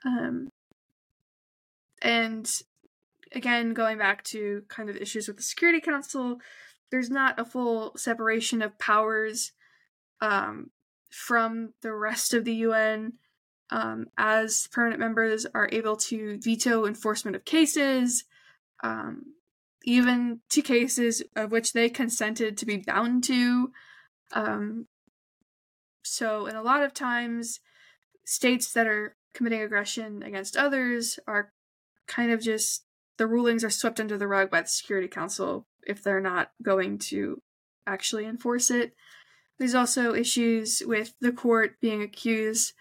Um, 0.06 0.50
and 2.02 2.50
again 3.32 3.74
going 3.74 3.98
back 3.98 4.24
to 4.24 4.62
kind 4.68 4.90
of 4.90 4.96
issues 4.98 5.28
with 5.28 5.38
the 5.38 5.44
security 5.44 5.80
council 5.80 6.40
there's 6.92 7.10
not 7.10 7.40
a 7.40 7.46
full 7.46 7.94
separation 7.98 8.62
of 8.62 8.78
powers 8.78 9.52
um, 10.22 10.72
from 11.10 11.74
the 11.82 11.94
rest 11.94 12.34
of 12.34 12.46
the 12.46 12.54
UN, 12.56 13.14
um, 13.70 14.08
as 14.18 14.68
permanent 14.72 15.00
members 15.00 15.46
are 15.54 15.70
able 15.72 15.96
to 15.96 16.40
veto 16.42 16.86
enforcement 16.86 17.36
of 17.36 17.46
cases, 17.46 18.26
um, 18.84 19.24
even 19.86 20.42
to 20.50 20.62
cases 20.62 21.24
of 21.36 21.52
which 21.52 21.72
they 21.72 21.90
consented 21.90 22.58
to 22.58 22.66
be 22.66 22.78
bound 22.78 23.24
to. 23.24 23.72
Um, 24.34 24.88
so, 26.04 26.48
in 26.48 26.56
a 26.56 26.64
lot 26.64 26.84
of 26.84 26.94
times, 26.94 27.60
states 28.26 28.74
that 28.74 28.88
are 28.88 29.16
committing 29.34 29.62
aggression 29.62 30.24
against 30.24 30.58
others 30.58 31.20
are 31.28 31.52
kind 32.08 32.32
of 32.32 32.42
just 32.42 32.86
the 33.18 33.28
rulings 33.28 33.64
are 33.64 33.70
swept 33.70 34.00
under 34.00 34.18
the 34.18 34.28
rug 34.28 34.50
by 34.50 34.62
the 34.62 34.68
Security 34.68 35.08
Council 35.08 35.66
if 35.86 36.04
they're 36.04 36.20
not 36.20 36.52
going 36.62 36.98
to 36.98 37.42
actually 37.88 38.26
enforce 38.26 38.72
it. 38.72 38.94
There's 39.58 39.76
also 39.76 40.14
issues 40.14 40.82
with 40.86 41.14
the 41.22 41.32
court 41.32 41.80
being 41.80 42.02
accused 42.02 42.74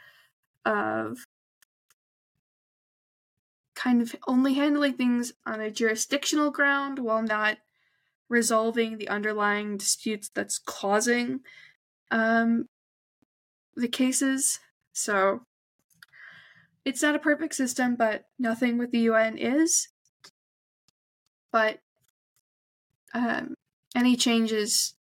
of 0.65 1.19
kind 3.85 4.01
of 4.01 4.17
only 4.27 4.55
handling 4.55 4.95
things 4.95 5.35
on 5.45 5.61
a 5.61 5.71
jurisdictional 5.71 6.51
ground 6.51 6.99
while 6.99 7.23
not 7.23 7.59
resolving 8.31 8.97
the 8.97 9.09
underlying 9.09 9.77
disputes 9.77 10.31
that's 10.35 10.59
causing 10.59 11.41
um, 12.11 12.67
the 13.77 13.87
cases. 13.87 14.59
So 14.95 15.43
it's 16.87 17.03
not 17.03 17.15
a 17.15 17.19
perfect 17.19 17.55
system, 17.55 17.95
but 17.95 18.25
nothing 18.39 18.79
with 18.79 18.91
the 18.91 19.01
UN 19.01 19.37
is. 19.37 19.89
But 21.53 21.81
um, 23.13 23.55
any 23.95 24.17
changes 24.17 24.95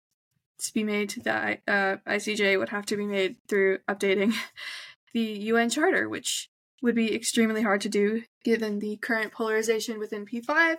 to 0.59 0.73
be 0.73 0.83
made 0.83 1.07
to 1.11 1.21
the 1.21 1.57
uh, 1.67 1.97
ICJ 2.05 2.59
would 2.59 2.69
have 2.69 2.85
to 2.87 2.97
be 2.97 3.05
made 3.05 3.37
through 3.47 3.77
updating 3.89 4.33
the 5.13 5.21
UN 5.21 5.69
Charter, 5.69 6.09
which 6.09 6.49
would 6.83 6.93
be 6.93 7.15
extremely 7.15 7.61
hard 7.61 7.81
to 7.81 7.89
do 7.89 8.21
given 8.43 8.79
the 8.79 8.97
current 8.97 9.31
polarization 9.31 9.97
within 9.97 10.25
P5, 10.25 10.75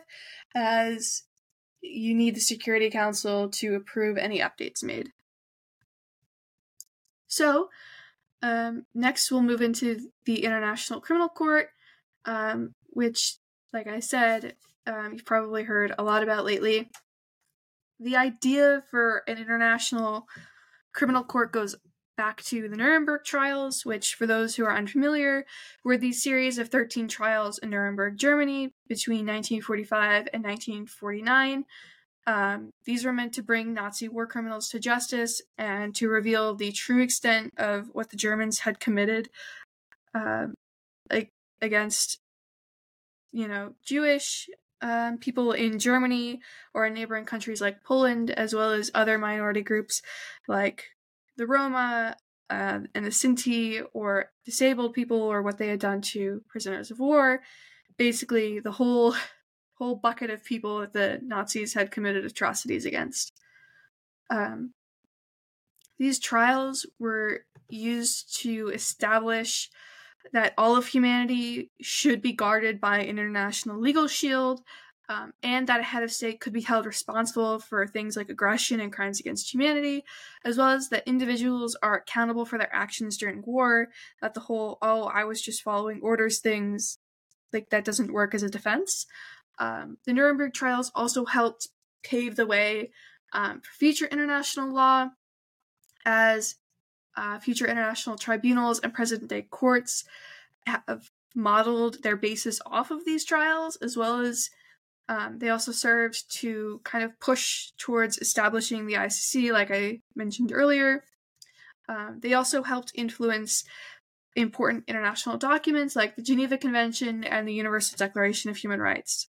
as 0.54 1.22
you 1.80 2.14
need 2.14 2.36
the 2.36 2.40
Security 2.40 2.90
Council 2.90 3.48
to 3.48 3.74
approve 3.74 4.18
any 4.18 4.38
updates 4.38 4.84
made. 4.84 5.10
So, 7.26 7.70
um, 8.42 8.84
next 8.94 9.30
we'll 9.30 9.42
move 9.42 9.62
into 9.62 10.10
the 10.26 10.44
International 10.44 11.00
Criminal 11.00 11.30
Court, 11.30 11.68
um, 12.26 12.74
which, 12.90 13.38
like 13.72 13.86
I 13.86 14.00
said, 14.00 14.56
um, 14.86 15.14
you've 15.14 15.24
probably 15.24 15.64
heard 15.64 15.94
a 15.98 16.04
lot 16.04 16.22
about 16.22 16.44
lately 16.44 16.90
the 17.98 18.16
idea 18.16 18.82
for 18.90 19.22
an 19.26 19.38
international 19.38 20.26
criminal 20.92 21.24
court 21.24 21.52
goes 21.52 21.74
back 22.16 22.42
to 22.44 22.68
the 22.68 22.76
Nuremberg 22.76 23.24
trials, 23.24 23.84
which, 23.84 24.14
for 24.14 24.26
those 24.26 24.56
who 24.56 24.64
are 24.64 24.76
unfamiliar, 24.76 25.44
were 25.82 25.96
these 25.96 26.22
series 26.22 26.58
of 26.58 26.68
13 26.68 27.08
trials 27.08 27.58
in 27.58 27.70
Nuremberg, 27.70 28.16
Germany 28.16 28.72
between 28.88 29.26
1945 29.26 30.28
and 30.32 30.44
1949. 30.44 31.64
Um, 32.26 32.70
these 32.84 33.04
were 33.04 33.12
meant 33.12 33.34
to 33.34 33.42
bring 33.42 33.74
Nazi 33.74 34.08
war 34.08 34.26
criminals 34.26 34.68
to 34.70 34.78
justice 34.78 35.42
and 35.58 35.94
to 35.96 36.08
reveal 36.08 36.54
the 36.54 36.72
true 36.72 37.02
extent 37.02 37.52
of 37.58 37.90
what 37.92 38.10
the 38.10 38.16
Germans 38.16 38.60
had 38.60 38.80
committed 38.80 39.28
uh, 40.14 40.46
against, 41.60 42.20
you 43.32 43.46
know, 43.46 43.74
Jewish 43.84 44.48
um, 44.80 45.18
people 45.18 45.52
in 45.52 45.78
Germany 45.78 46.40
or 46.72 46.86
in 46.86 46.94
neighboring 46.94 47.24
countries 47.24 47.60
like 47.60 47.84
Poland, 47.84 48.30
as 48.30 48.54
well 48.54 48.70
as 48.70 48.90
other 48.94 49.18
minority 49.18 49.62
groups 49.62 50.02
like 50.46 50.93
the 51.36 51.46
Roma 51.46 52.16
uh, 52.50 52.80
and 52.94 53.04
the 53.04 53.10
Sinti 53.10 53.82
or 53.92 54.30
disabled 54.44 54.94
people 54.94 55.20
or 55.20 55.42
what 55.42 55.58
they 55.58 55.68
had 55.68 55.80
done 55.80 56.00
to 56.00 56.42
prisoners 56.48 56.90
of 56.90 56.98
war. 56.98 57.42
Basically, 57.96 58.60
the 58.60 58.72
whole 58.72 59.14
whole 59.78 59.96
bucket 59.96 60.30
of 60.30 60.44
people 60.44 60.80
that 60.80 60.92
the 60.92 61.20
Nazis 61.22 61.74
had 61.74 61.90
committed 61.90 62.24
atrocities 62.24 62.86
against. 62.86 63.32
Um, 64.30 64.72
these 65.98 66.20
trials 66.20 66.86
were 66.98 67.44
used 67.68 68.40
to 68.42 68.68
establish 68.68 69.70
that 70.32 70.54
all 70.56 70.76
of 70.76 70.86
humanity 70.86 71.70
should 71.80 72.22
be 72.22 72.32
guarded 72.32 72.80
by 72.80 72.98
an 72.98 73.08
international 73.08 73.78
legal 73.78 74.06
shield, 74.06 74.62
um, 75.08 75.34
and 75.42 75.66
that 75.66 75.80
a 75.80 75.84
head 75.84 76.02
of 76.02 76.10
state 76.10 76.40
could 76.40 76.52
be 76.52 76.62
held 76.62 76.86
responsible 76.86 77.58
for 77.58 77.86
things 77.86 78.16
like 78.16 78.30
aggression 78.30 78.80
and 78.80 78.92
crimes 78.92 79.20
against 79.20 79.52
humanity, 79.52 80.04
as 80.44 80.56
well 80.56 80.70
as 80.70 80.88
that 80.88 81.06
individuals 81.06 81.76
are 81.82 81.96
accountable 81.96 82.46
for 82.46 82.58
their 82.58 82.74
actions 82.74 83.18
during 83.18 83.42
war. 83.42 83.88
That 84.22 84.34
the 84.34 84.40
whole, 84.40 84.78
oh, 84.80 85.04
I 85.04 85.24
was 85.24 85.42
just 85.42 85.62
following 85.62 86.00
orders 86.02 86.38
things, 86.38 86.98
like 87.52 87.70
that 87.70 87.84
doesn't 87.84 88.12
work 88.12 88.34
as 88.34 88.42
a 88.42 88.48
defense. 88.48 89.06
Um, 89.58 89.98
the 90.06 90.12
Nuremberg 90.12 90.54
trials 90.54 90.90
also 90.94 91.26
helped 91.26 91.68
pave 92.02 92.36
the 92.36 92.46
way 92.46 92.90
um, 93.32 93.60
for 93.60 93.72
future 93.72 94.06
international 94.06 94.72
law, 94.72 95.10
as 96.06 96.56
uh, 97.16 97.38
future 97.38 97.66
international 97.66 98.16
tribunals 98.16 98.80
and 98.80 98.94
present 98.94 99.28
day 99.28 99.42
courts 99.42 100.04
have 100.66 101.10
modeled 101.34 102.02
their 102.02 102.16
basis 102.16 102.60
off 102.66 102.90
of 102.90 103.04
these 103.04 103.24
trials, 103.24 103.76
as 103.76 103.96
well 103.96 104.20
as 104.20 104.50
um, 105.08 105.38
they 105.38 105.50
also 105.50 105.72
served 105.72 106.32
to 106.40 106.80
kind 106.84 107.04
of 107.04 107.18
push 107.20 107.72
towards 107.78 108.18
establishing 108.18 108.86
the 108.86 108.94
ICC, 108.94 109.52
like 109.52 109.70
I 109.70 110.00
mentioned 110.14 110.52
earlier. 110.52 111.04
Um, 111.88 112.18
they 112.20 112.32
also 112.32 112.62
helped 112.62 112.92
influence 112.94 113.64
important 114.36 114.84
international 114.88 115.36
documents 115.36 115.94
like 115.94 116.16
the 116.16 116.22
Geneva 116.22 116.56
Convention 116.56 117.22
and 117.24 117.46
the 117.46 117.52
Universal 117.52 117.98
Declaration 117.98 118.50
of 118.50 118.56
Human 118.56 118.80
Rights. 118.80 119.28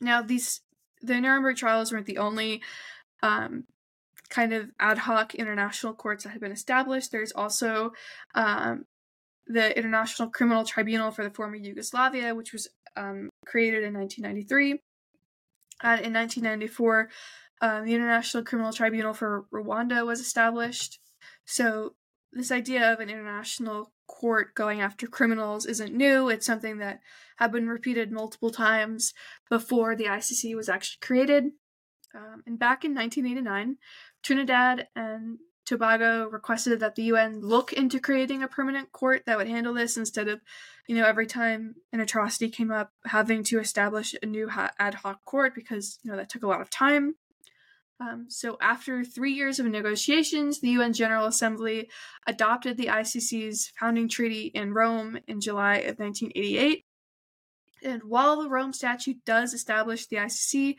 Now, 0.00 0.22
these 0.22 0.60
the 1.02 1.20
Nuremberg 1.20 1.56
trials 1.56 1.92
weren't 1.92 2.06
the 2.06 2.18
only 2.18 2.62
um, 3.22 3.64
kind 4.28 4.52
of 4.52 4.70
ad 4.78 4.98
hoc 4.98 5.34
international 5.34 5.94
courts 5.94 6.24
that 6.24 6.30
had 6.30 6.40
been 6.40 6.52
established. 6.52 7.12
There's 7.12 7.32
also 7.32 7.92
um, 8.34 8.84
the 9.46 9.76
International 9.76 10.30
Criminal 10.30 10.64
Tribunal 10.64 11.10
for 11.10 11.24
the 11.24 11.30
former 11.30 11.56
Yugoslavia, 11.56 12.34
which 12.34 12.52
was 12.52 12.68
um, 12.96 13.30
created 13.46 13.84
in 13.84 13.94
1993. 13.94 14.82
And 15.82 16.00
in 16.00 16.12
1994, 16.12 17.08
um, 17.60 17.84
the 17.84 17.94
International 17.94 18.44
Criminal 18.44 18.72
Tribunal 18.72 19.14
for 19.14 19.46
Rwanda 19.52 20.04
was 20.04 20.20
established. 20.20 20.98
So, 21.44 21.94
this 22.32 22.52
idea 22.52 22.92
of 22.92 23.00
an 23.00 23.08
international 23.08 23.92
court 24.06 24.54
going 24.54 24.80
after 24.80 25.06
criminals 25.06 25.64
isn't 25.64 25.94
new. 25.94 26.28
It's 26.28 26.44
something 26.44 26.78
that 26.78 27.00
had 27.36 27.52
been 27.52 27.68
repeated 27.68 28.12
multiple 28.12 28.50
times 28.50 29.14
before 29.48 29.96
the 29.96 30.04
ICC 30.04 30.54
was 30.54 30.68
actually 30.68 30.98
created. 31.00 31.44
Um, 32.14 32.42
and 32.46 32.58
back 32.58 32.84
in 32.84 32.94
1989, 32.94 33.76
Trinidad 34.22 34.88
and 34.94 35.38
Tobago 35.66 36.28
requested 36.28 36.80
that 36.80 36.94
the 36.94 37.04
UN 37.04 37.40
look 37.40 37.72
into 37.72 38.00
creating 38.00 38.42
a 38.42 38.48
permanent 38.48 38.92
court 38.92 39.24
that 39.26 39.36
would 39.36 39.48
handle 39.48 39.74
this 39.74 39.96
instead 39.96 40.28
of, 40.28 40.40
you 40.86 40.94
know, 40.94 41.04
every 41.04 41.26
time 41.26 41.74
an 41.92 42.00
atrocity 42.00 42.48
came 42.48 42.70
up, 42.70 42.92
having 43.04 43.42
to 43.44 43.58
establish 43.58 44.14
a 44.22 44.26
new 44.26 44.48
ad 44.78 44.94
hoc 44.94 45.24
court 45.24 45.54
because, 45.54 45.98
you 46.02 46.10
know, 46.10 46.16
that 46.16 46.30
took 46.30 46.44
a 46.44 46.48
lot 46.48 46.60
of 46.60 46.70
time. 46.70 47.16
Um, 47.98 48.26
so, 48.28 48.58
after 48.60 49.04
three 49.04 49.32
years 49.32 49.58
of 49.58 49.66
negotiations, 49.66 50.60
the 50.60 50.68
UN 50.70 50.92
General 50.92 51.26
Assembly 51.26 51.88
adopted 52.26 52.76
the 52.76 52.86
ICC's 52.86 53.72
founding 53.78 54.08
treaty 54.08 54.50
in 54.54 54.74
Rome 54.74 55.18
in 55.26 55.40
July 55.40 55.76
of 55.76 55.98
1988. 55.98 56.84
And 57.86 58.02
while 58.02 58.42
the 58.42 58.48
Rome 58.48 58.72
Statute 58.72 59.24
does 59.24 59.54
establish 59.54 60.06
the 60.06 60.16
ICC, 60.16 60.74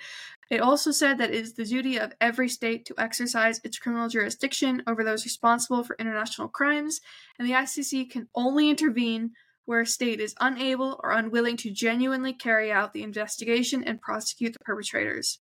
it 0.50 0.60
also 0.60 0.92
said 0.92 1.18
that 1.18 1.30
it 1.30 1.36
is 1.36 1.54
the 1.54 1.64
duty 1.64 1.98
of 1.98 2.14
every 2.20 2.50
state 2.50 2.86
to 2.86 2.96
exercise 2.98 3.62
its 3.64 3.80
criminal 3.80 4.10
jurisdiction 4.10 4.84
over 4.86 5.06
those 5.06 5.24
responsible 5.24 5.86
for 5.86 5.96
international 6.00 6.50
crimes, 6.50 7.00
and 7.40 7.48
the 7.48 7.54
ICC 7.54 8.12
can 8.12 8.28
only 8.36 8.70
intervene 8.70 9.32
where 9.64 9.80
a 9.80 9.86
state 9.86 10.20
is 10.20 10.36
unable 10.42 11.00
or 11.02 11.12
unwilling 11.12 11.56
to 11.58 11.72
genuinely 11.72 12.34
carry 12.34 12.74
out 12.74 12.92
the 12.92 13.04
investigation 13.04 13.86
and 13.86 14.02
prosecute 14.02 14.52
the 14.52 14.60
perpetrators. 14.60 15.40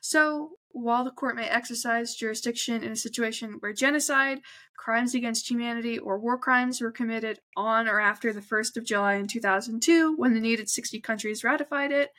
So, 0.00 0.58
while 0.76 1.04
the 1.04 1.10
court 1.10 1.34
may 1.34 1.48
exercise 1.48 2.14
jurisdiction 2.14 2.82
in 2.82 2.92
a 2.92 2.96
situation 2.96 3.56
where 3.60 3.72
genocide, 3.72 4.42
crimes 4.76 5.14
against 5.14 5.48
humanity, 5.50 5.98
or 5.98 6.18
war 6.18 6.36
crimes 6.36 6.82
were 6.82 6.90
committed 6.90 7.40
on 7.56 7.88
or 7.88 7.98
after 7.98 8.30
the 8.30 8.42
1st 8.42 8.76
of 8.76 8.84
July 8.84 9.14
in 9.14 9.26
2002, 9.26 10.14
when 10.16 10.34
the 10.34 10.40
needed 10.40 10.68
60 10.68 11.00
countries 11.00 11.42
ratified 11.42 11.92
it, 11.92 12.10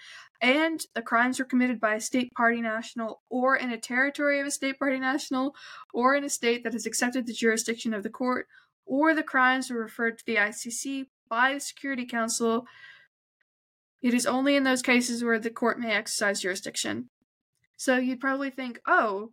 and 0.41 0.81
the 0.95 1.03
crimes 1.03 1.37
were 1.37 1.45
committed 1.45 1.79
by 1.79 1.93
a 1.93 2.01
state 2.01 2.33
party 2.33 2.59
national 2.59 3.21
or 3.29 3.55
in 3.55 3.71
a 3.71 3.77
territory 3.77 4.39
of 4.39 4.47
a 4.47 4.51
state 4.51 4.79
party 4.79 4.99
national 4.99 5.55
or 5.93 6.15
in 6.15 6.23
a 6.23 6.29
state 6.29 6.63
that 6.63 6.73
has 6.73 6.87
accepted 6.87 7.27
the 7.27 7.33
jurisdiction 7.33 7.93
of 7.93 8.01
the 8.01 8.09
court, 8.09 8.47
or 8.87 9.13
the 9.13 9.21
crimes 9.21 9.69
were 9.69 9.79
referred 9.79 10.17
to 10.17 10.25
the 10.25 10.37
ICC 10.37 11.05
by 11.29 11.53
the 11.53 11.59
Security 11.59 12.07
Council, 12.07 12.65
it 14.01 14.15
is 14.15 14.25
only 14.25 14.55
in 14.55 14.63
those 14.63 14.81
cases 14.81 15.23
where 15.23 15.37
the 15.37 15.51
court 15.51 15.79
may 15.79 15.91
exercise 15.91 16.41
jurisdiction. 16.41 17.09
So 17.77 17.97
you'd 17.97 18.19
probably 18.19 18.49
think, 18.49 18.81
oh, 18.87 19.31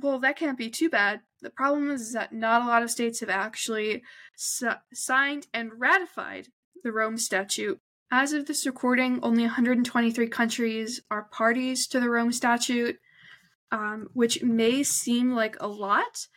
well, 0.00 0.18
that 0.20 0.38
can't 0.38 0.56
be 0.56 0.70
too 0.70 0.88
bad. 0.88 1.20
The 1.42 1.50
problem 1.50 1.90
is 1.90 2.12
that 2.12 2.32
not 2.32 2.62
a 2.62 2.66
lot 2.66 2.82
of 2.82 2.90
states 2.90 3.20
have 3.20 3.28
actually 3.28 4.02
signed 4.36 5.48
and 5.52 5.72
ratified 5.76 6.48
the 6.82 6.92
Rome 6.92 7.18
Statute. 7.18 7.80
As 8.10 8.32
of 8.32 8.46
this 8.46 8.64
recording, 8.64 9.18
only 9.22 9.42
123 9.42 10.28
countries 10.28 11.00
are 11.10 11.24
parties 11.24 11.86
to 11.88 12.00
the 12.00 12.10
Rome 12.10 12.32
Statute, 12.32 12.98
um, 13.70 14.08
which 14.12 14.42
may 14.42 14.82
seem 14.82 15.34
like 15.34 15.56
a 15.60 15.66
lot, 15.66 16.28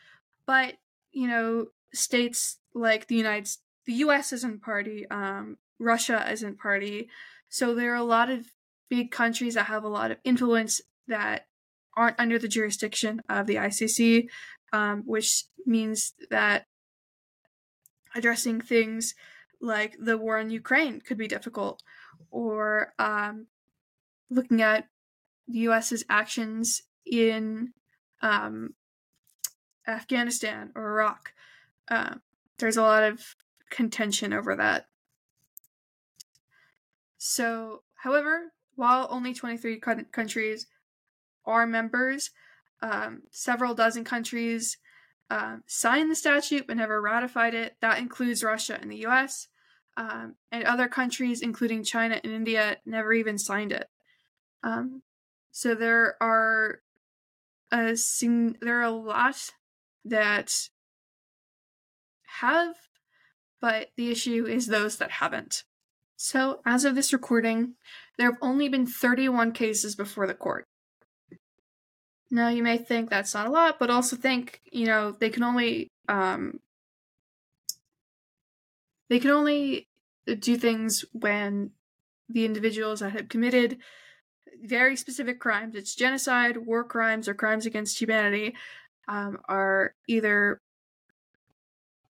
but 0.47 0.75
you 1.11 1.27
know, 1.27 1.67
states 1.93 2.59
like 2.73 3.07
the 3.07 3.15
United, 3.15 3.49
the 3.85 3.93
U.S. 3.93 4.33
isn't 4.33 4.61
party, 4.61 5.05
um, 5.09 5.57
Russia 5.79 6.25
isn't 6.31 6.59
party, 6.59 7.09
so 7.49 7.75
there 7.75 7.91
are 7.93 7.97
a 7.97 8.03
lot 8.03 8.29
of 8.29 8.47
big 8.89 9.11
countries 9.11 9.53
that 9.53 9.65
have 9.65 9.83
a 9.83 9.89
lot 9.89 10.11
of 10.11 10.17
influence 10.23 10.81
that 11.07 11.47
aren't 11.95 12.19
under 12.19 12.37
the 12.37 12.47
jurisdiction 12.47 13.21
of 13.29 13.47
the 13.47 13.55
ICC, 13.55 14.27
um, 14.73 15.03
which 15.05 15.45
means 15.65 16.13
that 16.29 16.65
addressing 18.13 18.61
things 18.61 19.15
like 19.61 19.95
the 19.99 20.17
war 20.17 20.37
in 20.39 20.49
Ukraine 20.49 21.01
could 21.01 21.17
be 21.17 21.27
difficult, 21.27 21.81
or 22.31 22.93
um, 22.99 23.47
looking 24.29 24.61
at 24.61 24.87
the 25.47 25.59
US's 25.59 26.03
actions 26.09 26.83
in 27.05 27.73
um, 28.21 28.73
Afghanistan 29.87 30.71
or 30.75 30.91
Iraq. 30.91 31.33
Uh, 31.87 32.15
there's 32.57 32.77
a 32.77 32.81
lot 32.81 33.03
of 33.03 33.35
contention 33.69 34.33
over 34.33 34.55
that. 34.55 34.87
So, 37.17 37.83
however, 37.95 38.53
while 38.75 39.07
only 39.09 39.33
23 39.33 39.79
countries 40.11 40.67
are 41.45 41.65
members. 41.65 42.31
Um, 42.81 43.23
several 43.31 43.73
dozen 43.73 44.03
countries 44.03 44.77
uh, 45.29 45.57
signed 45.65 46.11
the 46.11 46.15
statute 46.15 46.67
but 46.67 46.77
never 46.77 47.01
ratified 47.01 47.53
it. 47.53 47.75
That 47.81 47.99
includes 47.99 48.43
Russia 48.43 48.77
and 48.79 48.91
the 48.91 49.05
US. 49.07 49.47
Um, 49.97 50.35
and 50.51 50.65
other 50.65 50.89
countries, 50.89 51.41
including 51.41 51.83
China 51.83 52.19
and 52.21 52.33
India, 52.33 52.77
never 52.85 53.13
even 53.13 53.37
signed 53.37 53.71
it. 53.71 53.89
Um, 54.61 55.03
so 55.51 55.73
there 55.73 56.17
are 56.21 56.81
a 57.71 57.95
sing- 57.95 58.57
there 58.59 58.79
are 58.79 58.83
a 58.83 58.91
lot 58.91 59.51
that 60.03 60.69
have, 62.39 62.75
but 63.61 63.91
the 63.95 64.11
issue 64.11 64.45
is 64.45 64.67
those 64.67 64.97
that 64.97 65.11
haven't. 65.11 65.63
So, 66.17 66.61
as 66.65 66.85
of 66.85 66.95
this 66.95 67.13
recording, 67.13 67.75
there 68.17 68.31
have 68.31 68.39
only 68.41 68.69
been 68.69 68.85
31 68.85 69.51
cases 69.51 69.95
before 69.95 70.27
the 70.27 70.33
court. 70.33 70.67
Now 72.31 72.49
you 72.49 72.63
may 72.63 72.77
think 72.77 73.09
that's 73.09 73.33
not 73.33 73.47
a 73.47 73.51
lot, 73.51 73.79
but 73.79 73.89
also 73.89 74.15
think, 74.15 74.61
you 74.71 74.85
know, 74.85 75.11
they 75.11 75.29
can 75.29 75.43
only 75.43 75.91
um 76.07 76.59
they 79.09 79.19
can 79.19 79.31
only 79.31 79.87
do 80.39 80.57
things 80.57 81.05
when 81.13 81.71
the 82.29 82.45
individuals 82.45 82.99
that 83.01 83.11
have 83.11 83.29
committed 83.29 83.77
very 84.63 84.95
specific 84.95 85.39
crimes, 85.39 85.75
it's 85.75 85.95
genocide, 85.95 86.57
war 86.57 86.83
crimes, 86.83 87.27
or 87.27 87.33
crimes 87.33 87.65
against 87.65 87.99
humanity, 87.99 88.55
um, 89.07 89.37
are 89.47 89.93
either 90.07 90.61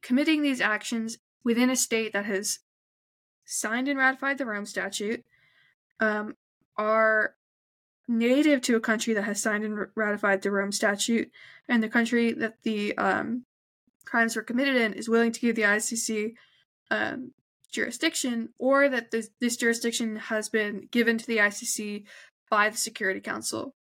committing 0.02 0.42
these 0.42 0.62
actions 0.62 1.18
within 1.44 1.70
a 1.70 1.76
state 1.76 2.14
that 2.14 2.26
has 2.26 2.60
signed 3.44 3.88
and 3.88 4.00
ratified 4.00 4.38
the 4.38 4.46
Rome 4.46 4.66
Statute, 4.66 5.26
um, 6.00 6.36
are 6.78 7.36
native 8.08 8.62
to 8.62 8.76
a 8.76 8.82
country 8.82 9.14
that 9.14 9.24
has 9.24 9.42
signed 9.42 9.64
and 9.64 9.88
ratified 9.96 10.42
the 10.42 10.52
Rome 10.52 10.72
Statute, 10.72 11.32
and 11.68 11.82
the 11.82 11.90
country 11.90 12.32
that 12.34 12.62
the 12.64 12.98
um, 12.98 13.46
crimes 14.06 14.36
were 14.36 14.44
committed 14.44 14.76
in 14.76 14.94
is 14.94 15.10
willing 15.10 15.32
to 15.32 15.40
give 15.40 15.56
the 15.56 15.64
ICC 15.64 16.34
um, 16.92 17.32
jurisdiction, 17.72 18.50
or 18.60 18.88
that 18.90 19.12
this, 19.12 19.30
this 19.42 19.58
jurisdiction 19.58 20.16
has 20.18 20.50
been 20.50 20.88
given 20.92 21.18
to 21.18 21.26
the 21.26 21.38
ICC 21.38 22.06
by 22.50 22.70
the 22.70 22.78
Security 22.78 23.20
Council. 23.20 23.76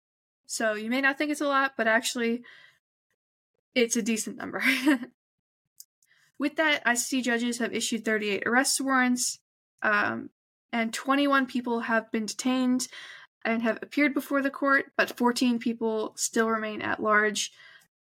So 0.46 0.74
you 0.74 0.90
may 0.90 1.02
not 1.02 1.18
think 1.18 1.32
it's 1.32 1.42
a 1.42 1.48
lot, 1.48 1.74
but 1.78 1.88
actually, 1.88 2.44
it's 3.76 3.96
a 3.96 4.02
decent 4.02 4.38
number. 4.38 4.64
With 6.40 6.56
that, 6.56 6.84
ICC 6.86 7.24
judges 7.24 7.60
have 7.60 7.74
issued 7.74 8.06
38 8.06 8.44
arrest 8.46 8.80
warrants, 8.82 9.40
um, 9.82 10.30
and 10.72 10.94
21 10.94 11.46
people 11.46 11.82
have 11.82 12.12
been 12.12 12.26
detained 12.26 12.88
and 13.46 13.62
have 13.64 13.80
appeared 13.82 14.14
before 14.14 14.42
the 14.42 14.50
court, 14.50 14.92
but 14.98 15.18
14 15.18 15.60
people 15.60 16.14
still 16.16 16.50
remain 16.50 16.82
at 16.82 17.02
large, 17.02 17.52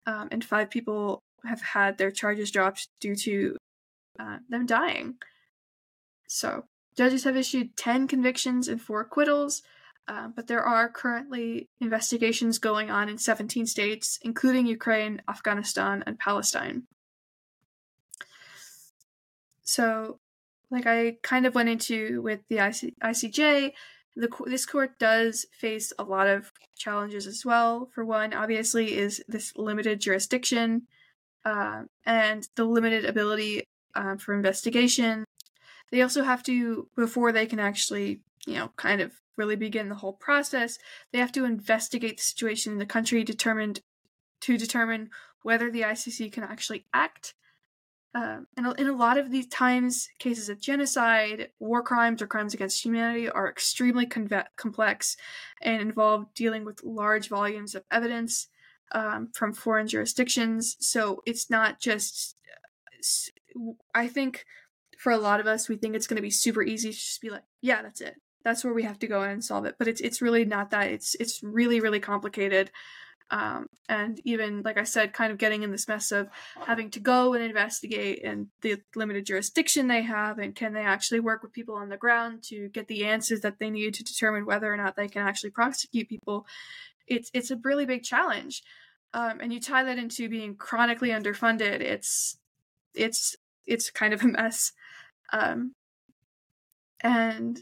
um, 0.05 0.27
and 0.31 0.43
five 0.43 0.69
people 0.69 1.21
have 1.45 1.61
had 1.61 1.97
their 1.97 2.11
charges 2.11 2.51
dropped 2.51 2.89
due 2.99 3.15
to 3.15 3.57
uh, 4.19 4.37
them 4.49 4.65
dying. 4.65 5.15
So, 6.27 6.65
judges 6.97 7.23
have 7.23 7.37
issued 7.37 7.77
10 7.77 8.07
convictions 8.07 8.67
and 8.67 8.81
four 8.81 9.01
acquittals, 9.01 9.63
uh, 10.07 10.27
but 10.35 10.47
there 10.47 10.63
are 10.63 10.89
currently 10.89 11.69
investigations 11.79 12.59
going 12.59 12.91
on 12.91 13.09
in 13.09 13.17
17 13.17 13.65
states, 13.65 14.19
including 14.21 14.65
Ukraine, 14.65 15.21
Afghanistan, 15.29 16.03
and 16.05 16.19
Palestine. 16.19 16.83
So, 19.61 20.19
like 20.71 20.87
I 20.87 21.17
kind 21.21 21.45
of 21.45 21.55
went 21.55 21.69
into 21.69 22.21
with 22.21 22.39
the 22.49 22.57
IC- 22.57 22.95
ICJ, 23.03 23.73
the 24.15 24.29
this 24.45 24.65
court 24.65 24.99
does 24.99 25.45
face 25.51 25.93
a 25.97 26.03
lot 26.03 26.27
of 26.27 26.51
challenges 26.75 27.27
as 27.27 27.45
well. 27.45 27.89
For 27.93 28.03
one, 28.03 28.33
obviously, 28.33 28.97
is 28.97 29.23
this 29.27 29.55
limited 29.55 30.01
jurisdiction 30.01 30.83
uh, 31.45 31.83
and 32.05 32.47
the 32.55 32.65
limited 32.65 33.05
ability 33.05 33.63
uh, 33.95 34.17
for 34.17 34.33
investigation. 34.33 35.25
They 35.91 36.01
also 36.01 36.23
have 36.23 36.43
to, 36.43 36.87
before 36.95 37.31
they 37.31 37.45
can 37.45 37.59
actually, 37.59 38.21
you 38.45 38.55
know, 38.55 38.71
kind 38.75 39.01
of 39.01 39.13
really 39.35 39.55
begin 39.55 39.89
the 39.89 39.95
whole 39.95 40.13
process, 40.13 40.77
they 41.11 41.19
have 41.19 41.31
to 41.31 41.45
investigate 41.45 42.17
the 42.17 42.23
situation 42.23 42.73
in 42.73 42.79
the 42.79 42.85
country, 42.85 43.23
determined 43.23 43.79
to 44.41 44.57
determine 44.57 45.09
whether 45.41 45.71
the 45.71 45.81
ICC 45.81 46.31
can 46.31 46.43
actually 46.43 46.85
act. 46.93 47.33
Um, 48.15 48.47
and 48.57 48.73
in 48.79 48.87
a 48.87 48.95
lot 48.95 49.17
of 49.17 49.29
these 49.29 49.47
times, 49.47 50.09
cases 50.17 50.49
of 50.49 50.59
genocide, 50.59 51.49
war 51.59 51.83
crimes, 51.83 52.21
or 52.21 52.27
crimes 52.27 52.55
against 52.55 52.83
humanity 52.83 53.29
are 53.29 53.47
extremely 53.47 54.07
conve- 54.07 54.47
complex 54.55 55.15
and 55.61 55.81
involve 55.81 56.33
dealing 56.33 56.65
with 56.65 56.83
large 56.83 57.29
volumes 57.29 57.75
of 57.75 57.83
evidence 57.91 58.47
um, 58.93 59.29
from 59.33 59.53
foreign 59.53 59.87
jurisdictions. 59.87 60.75
So 60.79 61.21
it's 61.27 61.51
not 61.51 61.79
just, 61.79 62.35
I 63.93 64.07
think 64.07 64.45
for 64.97 65.11
a 65.11 65.17
lot 65.17 65.39
of 65.39 65.47
us, 65.47 65.69
we 65.69 65.77
think 65.77 65.95
it's 65.95 66.07
going 66.07 66.15
to 66.15 66.21
be 66.21 66.31
super 66.31 66.63
easy 66.63 66.91
to 66.91 66.97
just 66.97 67.21
be 67.21 67.29
like, 67.29 67.43
yeah, 67.61 67.81
that's 67.83 68.01
it. 68.01 68.15
That's 68.43 68.63
where 68.63 68.73
we 68.73 68.83
have 68.83 68.99
to 68.99 69.07
go 69.07 69.21
and 69.21 69.43
solve 69.43 69.65
it. 69.65 69.75
But 69.77 69.87
it's 69.87 70.01
it's 70.01 70.21
really 70.21 70.45
not 70.45 70.71
that. 70.71 70.87
It's 70.87 71.13
it's 71.15 71.43
really 71.43 71.81
really 71.81 71.99
complicated. 71.99 72.71
Um, 73.31 73.67
and 73.87 74.19
even 74.23 74.63
like 74.63 74.77
I 74.77 74.83
said, 74.83 75.13
kind 75.13 75.31
of 75.31 75.37
getting 75.37 75.61
in 75.63 75.71
this 75.71 75.87
mess 75.87 76.11
of 76.11 76.29
having 76.65 76.89
to 76.91 76.99
go 76.99 77.33
and 77.33 77.43
investigate 77.43 78.23
and 78.23 78.47
the 78.61 78.81
limited 78.95 79.25
jurisdiction 79.25 79.87
they 79.87 80.01
have, 80.01 80.39
and 80.39 80.55
can 80.55 80.73
they 80.73 80.81
actually 80.81 81.19
work 81.19 81.43
with 81.43 81.53
people 81.53 81.75
on 81.75 81.89
the 81.89 81.97
ground 81.97 82.43
to 82.43 82.69
get 82.69 82.87
the 82.87 83.05
answers 83.05 83.41
that 83.41 83.59
they 83.59 83.69
need 83.69 83.93
to 83.95 84.03
determine 84.03 84.45
whether 84.45 84.71
or 84.71 84.77
not 84.77 84.95
they 84.95 85.07
can 85.07 85.27
actually 85.27 85.51
prosecute 85.51 86.09
people. 86.09 86.47
It's 87.07 87.29
it's 87.33 87.51
a 87.51 87.59
really 87.63 87.85
big 87.85 88.03
challenge, 88.03 88.63
um, 89.13 89.39
and 89.41 89.53
you 89.53 89.59
tie 89.59 89.83
that 89.83 89.97
into 89.99 90.29
being 90.29 90.55
chronically 90.55 91.09
underfunded. 91.09 91.81
It's 91.81 92.37
it's 92.95 93.35
it's 93.65 93.91
kind 93.91 94.13
of 94.13 94.23
a 94.23 94.27
mess, 94.27 94.71
um, 95.31 95.73
and 97.01 97.61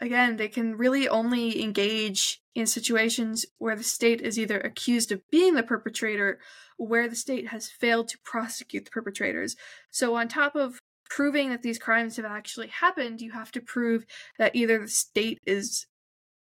again, 0.00 0.36
they 0.36 0.48
can 0.48 0.76
really 0.76 1.08
only 1.08 1.62
engage 1.62 2.40
in 2.54 2.66
situations 2.66 3.46
where 3.58 3.76
the 3.76 3.82
state 3.82 4.20
is 4.20 4.38
either 4.38 4.60
accused 4.60 5.12
of 5.12 5.28
being 5.30 5.54
the 5.54 5.62
perpetrator 5.62 6.38
or 6.78 6.86
where 6.86 7.08
the 7.08 7.16
state 7.16 7.48
has 7.48 7.68
failed 7.68 8.08
to 8.08 8.18
prosecute 8.24 8.84
the 8.84 8.90
perpetrators. 8.90 9.56
So, 9.90 10.14
on 10.14 10.28
top 10.28 10.54
of 10.54 10.78
proving 11.08 11.50
that 11.50 11.62
these 11.62 11.78
crimes 11.78 12.16
have 12.16 12.24
actually 12.24 12.68
happened, 12.68 13.20
you 13.20 13.32
have 13.32 13.52
to 13.52 13.60
prove 13.60 14.04
that 14.38 14.56
either 14.56 14.78
the 14.78 14.88
state 14.88 15.38
is 15.46 15.86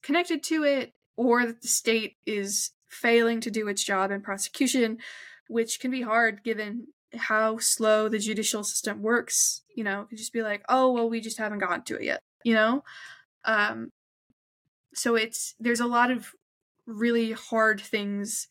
connected 0.03 0.43
to 0.45 0.65
it 0.65 0.93
or 1.17 1.47
that 1.47 1.63
the 1.63 1.69
state 1.69 2.17
is 2.27 2.73
failing 2.89 3.41
to 3.41 3.51
do 3.51 3.69
its 3.69 3.85
job 3.85 4.11
in 4.11 4.21
prosecution, 4.21 4.99
which 5.49 5.81
can 5.81 5.91
be 5.91 6.03
hard 6.03 6.43
given 6.43 6.87
how 7.17 7.59
slow 7.59 8.09
the 8.09 8.19
judicial 8.19 8.63
system 8.63 9.03
works. 9.03 9.63
You 9.75 9.85
know, 9.85 10.03
it 10.03 10.09
could 10.09 10.19
just 10.19 10.33
be 10.33 10.43
like, 10.43 10.63
oh, 10.69 10.93
well, 10.93 11.09
we 11.09 11.21
just 11.21 11.39
haven't 11.39 11.59
gotten 11.59 11.83
to 11.85 11.97
it 11.97 12.05
yet, 12.05 12.21
you 12.45 12.55
know? 12.55 12.83
Um, 13.49 13.93
so 14.95 15.17
it's 15.17 15.55
there's 15.59 15.81
a 15.81 15.87
lot 15.87 16.11
of 16.11 16.33
really 16.87 17.33
hard 17.33 17.81
things 17.81 18.47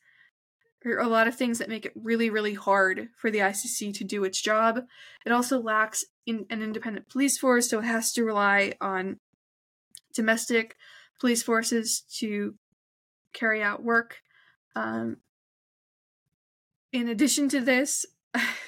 a 0.86 1.08
lot 1.08 1.28
of 1.28 1.36
things 1.36 1.58
that 1.60 1.68
make 1.68 1.86
it 1.86 1.92
really 1.96 2.30
really 2.30 2.54
hard 2.54 3.10
for 3.18 3.30
the 3.30 3.40
ICC 3.40 3.94
to 3.94 4.04
do 4.04 4.24
its 4.24 4.42
job. 4.42 4.80
It 5.26 5.32
also 5.32 5.60
lacks 5.62 6.06
in 6.26 6.46
an 6.50 6.62
independent 6.62 7.10
police 7.10 7.38
force, 7.38 7.70
so 7.70 7.80
it 7.80 7.86
has 7.86 8.14
to 8.14 8.24
rely 8.24 8.74
on 8.80 9.20
domestic 10.14 10.76
police 11.20 11.44
forces 11.44 12.04
to 12.20 12.56
carry 13.34 13.62
out 13.62 13.84
work. 13.84 14.22
Um, 14.76 15.18
in 16.94 17.10
addition 17.10 17.50
to 17.50 17.60
this, 17.60 18.06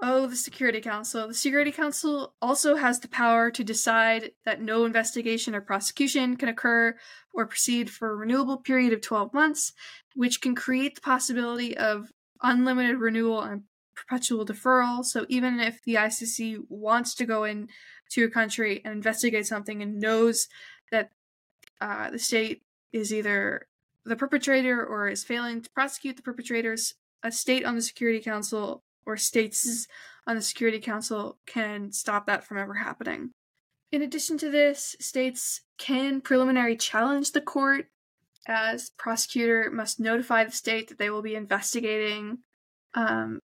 Oh, 0.00 0.28
the 0.28 0.36
Security 0.36 0.80
Council. 0.80 1.26
The 1.26 1.34
Security 1.34 1.72
Council 1.72 2.34
also 2.40 2.76
has 2.76 3.00
the 3.00 3.08
power 3.08 3.50
to 3.50 3.64
decide 3.64 4.30
that 4.44 4.62
no 4.62 4.84
investigation 4.84 5.56
or 5.56 5.60
prosecution 5.60 6.36
can 6.36 6.48
occur 6.48 6.96
or 7.34 7.46
proceed 7.46 7.90
for 7.90 8.10
a 8.10 8.16
renewable 8.16 8.58
period 8.58 8.92
of 8.92 9.00
12 9.00 9.34
months, 9.34 9.72
which 10.14 10.40
can 10.40 10.54
create 10.54 10.94
the 10.94 11.00
possibility 11.00 11.76
of 11.76 12.12
unlimited 12.42 12.98
renewal 12.98 13.42
and 13.42 13.64
perpetual 13.96 14.46
deferral. 14.46 15.04
So 15.04 15.26
even 15.28 15.58
if 15.58 15.82
the 15.82 15.96
ICC 15.96 16.58
wants 16.68 17.16
to 17.16 17.26
go 17.26 17.42
in 17.42 17.68
to 18.10 18.24
a 18.24 18.30
country 18.30 18.80
and 18.84 18.94
investigate 18.94 19.48
something 19.48 19.82
and 19.82 19.98
knows 19.98 20.46
that 20.92 21.10
uh, 21.80 22.10
the 22.10 22.20
state 22.20 22.62
is 22.92 23.12
either 23.12 23.66
the 24.04 24.16
perpetrator 24.16 24.84
or 24.86 25.08
is 25.08 25.24
failing 25.24 25.60
to 25.62 25.70
prosecute 25.70 26.16
the 26.16 26.22
perpetrators, 26.22 26.94
a 27.24 27.32
state 27.32 27.64
on 27.64 27.74
the 27.74 27.82
Security 27.82 28.20
Council 28.20 28.84
or 29.08 29.16
states 29.16 29.88
on 30.26 30.36
the 30.36 30.42
Security 30.42 30.78
Council 30.78 31.38
can 31.46 31.90
stop 31.90 32.26
that 32.26 32.44
from 32.44 32.58
ever 32.58 32.74
happening. 32.74 33.30
In 33.90 34.02
addition 34.02 34.36
to 34.38 34.50
this, 34.50 34.94
states 35.00 35.62
can 35.78 36.20
preliminary 36.20 36.76
challenge 36.76 37.32
the 37.32 37.40
court, 37.40 37.86
as 38.46 38.90
prosecutor 38.98 39.70
must 39.72 39.98
notify 39.98 40.44
the 40.44 40.52
state 40.52 40.88
that 40.88 40.98
they 40.98 41.08
will 41.08 41.22
be 41.22 41.34
investigating 41.34 42.38
um, 42.92 43.40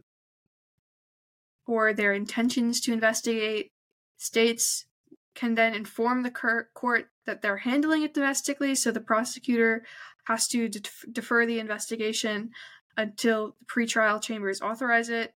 or 1.66 1.92
their 1.92 2.14
intentions 2.14 2.80
to 2.80 2.92
investigate. 2.94 3.68
States 4.16 4.86
can 5.34 5.56
then 5.56 5.74
inform 5.74 6.22
the 6.22 6.30
court 6.74 7.08
that 7.26 7.42
they're 7.42 7.58
handling 7.58 8.02
it 8.02 8.14
domestically, 8.14 8.74
so 8.74 8.90
the 8.90 9.00
prosecutor 9.00 9.84
has 10.24 10.48
to 10.48 10.70
de- 10.70 10.80
defer 11.12 11.44
the 11.44 11.58
investigation 11.58 12.50
until 12.96 13.56
the 13.58 13.66
pretrial 13.66 14.22
chambers 14.22 14.62
authorize 14.62 15.10
it. 15.10 15.34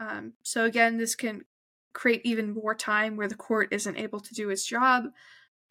Um, 0.00 0.32
so 0.42 0.64
again, 0.64 0.96
this 0.96 1.14
can 1.14 1.42
create 1.92 2.22
even 2.24 2.54
more 2.54 2.74
time 2.74 3.16
where 3.16 3.28
the 3.28 3.34
court 3.34 3.68
isn't 3.70 3.96
able 3.96 4.20
to 4.20 4.34
do 4.34 4.50
its 4.50 4.64
job. 4.64 5.04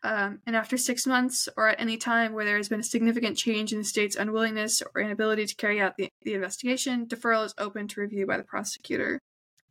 Um, 0.01 0.39
and 0.45 0.55
after 0.55 0.77
six 0.77 1.05
months, 1.05 1.49
or 1.57 1.67
at 1.67 1.79
any 1.79 1.97
time 1.97 2.31
where 2.31 2.45
there 2.45 2.55
has 2.55 2.69
been 2.69 2.79
a 2.79 2.83
significant 2.83 3.37
change 3.37 3.73
in 3.73 3.79
the 3.79 3.83
state's 3.83 4.15
unwillingness 4.15 4.81
or 4.95 5.01
inability 5.01 5.45
to 5.45 5.55
carry 5.55 5.81
out 5.81 5.97
the, 5.97 6.07
the 6.21 6.35
investigation, 6.35 7.05
deferral 7.05 7.45
is 7.45 7.53
open 7.57 7.87
to 7.89 8.01
review 8.01 8.25
by 8.25 8.37
the 8.37 8.43
prosecutor. 8.43 9.19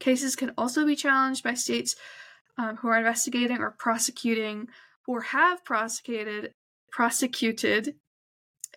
Cases 0.01 0.37
can 0.37 0.53
also 0.59 0.85
be 0.85 0.97
challenged 0.97 1.43
by 1.43 1.55
states 1.55 1.97
um, 2.59 2.77
who 2.77 2.89
are 2.89 2.99
investigating 2.99 3.59
or 3.59 3.71
prosecuting 3.79 4.69
or 5.07 5.23
have 5.23 5.65
prosecuted 5.65 6.53
prosecuted 6.91 7.95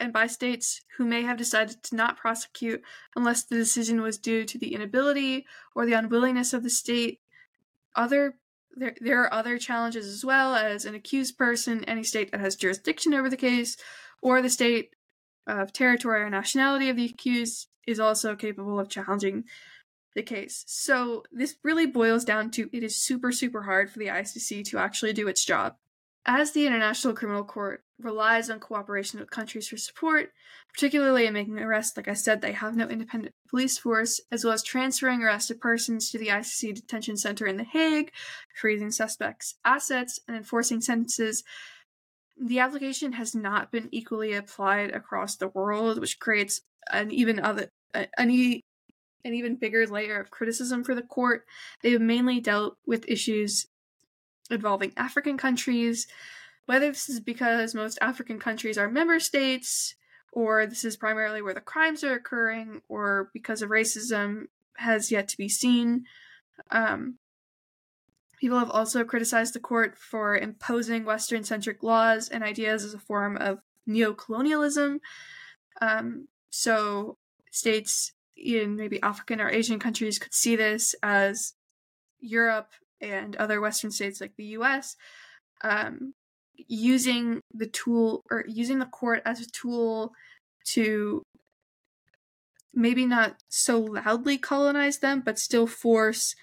and 0.02 0.12
by 0.12 0.28
states 0.28 0.82
who 0.98 1.06
may 1.06 1.22
have 1.22 1.38
decided 1.38 1.82
to 1.84 1.96
not 1.96 2.18
prosecute 2.18 2.82
unless 3.16 3.44
the 3.44 3.56
decision 3.56 4.02
was 4.02 4.18
due 4.18 4.44
to 4.44 4.58
the 4.58 4.74
inability 4.74 5.46
or 5.76 5.86
the 5.86 5.94
unwillingness 5.94 6.54
of 6.54 6.64
the 6.64 6.70
state. 6.70 7.20
Other 7.96 8.36
there, 8.76 8.96
there 9.00 9.22
are 9.22 9.34
other 9.34 9.58
challenges 9.58 10.08
as 10.08 10.26
well 10.26 10.56
as 10.56 10.86
an 10.86 10.96
accused 10.96 11.38
person, 11.38 11.84
any 11.86 12.04
state 12.04 12.32
that 12.32 12.40
has 12.40 12.56
jurisdiction 12.56 13.14
over 13.14 13.30
the 13.30 13.38
case, 13.38 13.78
or 14.22 14.42
the 14.42 14.50
state 14.50 14.96
of 15.46 15.74
territory 15.74 16.22
or 16.22 16.30
nationality 16.30 16.90
of 16.90 16.96
the 16.96 17.06
accused 17.06 17.68
is 17.86 18.00
also 18.00 18.36
capable 18.36 18.80
of 18.80 18.90
challenging 18.90 19.44
the 20.16 20.24
case. 20.24 20.64
So 20.68 21.24
this 21.32 21.56
really 21.64 21.86
boils 21.86 22.24
down 22.24 22.52
to 22.52 22.70
it 22.72 22.84
is 22.84 22.96
super, 22.96 23.32
super 23.32 23.64
hard 23.64 23.92
for 23.92 24.00
the 24.00 24.08
ICC 24.08 24.66
to 24.70 24.78
actually 24.78 25.14
do 25.14 25.28
its 25.28 25.44
job. 25.44 25.76
As 26.26 26.52
the 26.52 26.68
International 26.68 27.14
Criminal 27.14 27.44
Court 27.44 27.84
relies 28.04 28.50
on 28.50 28.60
cooperation 28.60 29.20
with 29.20 29.30
countries 29.30 29.68
for 29.68 29.78
support, 29.78 30.32
particularly 30.74 31.26
in 31.26 31.34
making 31.34 31.60
arrests, 31.60 31.96
like 31.98 32.08
I 32.08 32.14
said, 32.14 32.42
they 32.42 32.52
have 32.52 32.76
no 32.76 32.88
independent 32.88 33.36
police 33.50 33.78
force, 33.78 34.22
as 34.32 34.44
well 34.44 34.54
as 34.54 34.64
transferring 34.64 35.24
arrested 35.24 35.60
persons 35.60 36.10
to 36.12 36.18
the 36.18 36.28
ICC 36.28 36.76
detention 36.76 37.18
center 37.18 37.46
in 37.46 37.58
The 37.58 37.64
Hague, 37.64 38.12
freezing 38.60 38.92
suspects' 38.92 39.56
assets, 39.66 40.20
and 40.28 40.38
enforcing 40.38 40.82
sentences. 40.82 41.44
The 42.40 42.60
application 42.60 43.14
has 43.14 43.36
not 43.36 43.72
been 43.72 43.90
equally 43.92 44.34
applied 44.34 44.92
across 44.92 45.36
the 45.36 45.50
world, 45.50 46.00
which 46.00 46.20
creates 46.20 46.62
an 46.92 47.12
even 47.12 47.40
other 47.40 47.70
an, 47.94 48.32
e- 48.32 48.64
an 49.24 49.34
even 49.34 49.56
bigger 49.56 49.86
layer 49.86 50.20
of 50.20 50.32
criticism 50.32 50.84
for 50.84 50.96
the 50.96 51.02
court. 51.02 51.46
They 51.84 51.92
have 51.92 52.02
mainly 52.02 52.40
dealt 52.40 52.78
with 52.86 53.08
issues 53.08 53.68
involving 54.50 54.94
African 54.98 55.38
countries, 55.38 56.08
whether 56.66 56.88
this 56.88 57.10
is 57.10 57.20
because 57.20 57.76
most 57.76 57.98
African 58.02 58.40
countries 58.40 58.78
are 58.78 58.90
member 58.90 59.20
states, 59.20 59.96
or 60.32 60.66
this 60.66 60.86
is 60.86 60.96
primarily 60.96 61.42
where 61.42 61.54
the 61.54 61.62
crimes 61.62 62.04
are 62.04 62.14
occurring, 62.14 62.82
or 62.88 63.30
because 63.34 63.62
of 63.62 63.70
racism, 63.70 64.46
has 64.78 65.12
yet 65.12 65.28
to 65.30 65.38
be 65.38 65.50
seen. 65.50 66.06
Um, 66.70 67.18
people 68.40 68.60
have 68.60 68.72
also 68.72 69.04
criticized 69.04 69.54
the 69.54 69.60
court 69.60 69.98
for 69.98 70.38
imposing 70.38 71.06
Western 71.06 71.44
centric 71.44 71.84
laws 71.84 72.30
and 72.30 72.44
ideas 72.44 72.84
as 72.84 72.94
a 72.94 73.00
form 73.00 73.38
of 73.38 73.60
neocolonialism. 73.88 75.00
Um, 75.82 76.28
so, 76.50 77.18
states 77.52 78.14
in 78.38 78.76
maybe 78.76 79.02
African 79.02 79.42
or 79.42 79.50
Asian 79.50 79.80
countries 79.80 80.18
could 80.18 80.34
see 80.34 80.56
this 80.56 80.96
as 81.04 81.54
Europe 82.20 82.72
and 83.00 83.36
other 83.36 83.60
Western 83.60 83.92
states 83.92 84.22
like 84.22 84.36
the 84.36 84.46
US 84.58 84.96
um, 85.64 86.14
using 86.68 87.42
the 87.54 87.68
tool 87.68 88.24
or 88.30 88.46
using 88.48 88.80
the 88.80 88.86
court 88.86 89.22
as 89.26 89.42
a 89.42 89.50
tool 89.50 90.14
to 90.68 91.24
maybe 92.74 93.06
not 93.06 93.36
so 93.50 93.80
loudly 93.80 94.38
colonize 94.38 95.00
them, 95.00 95.22
but 95.26 95.40
still 95.40 95.68
force 95.68 96.36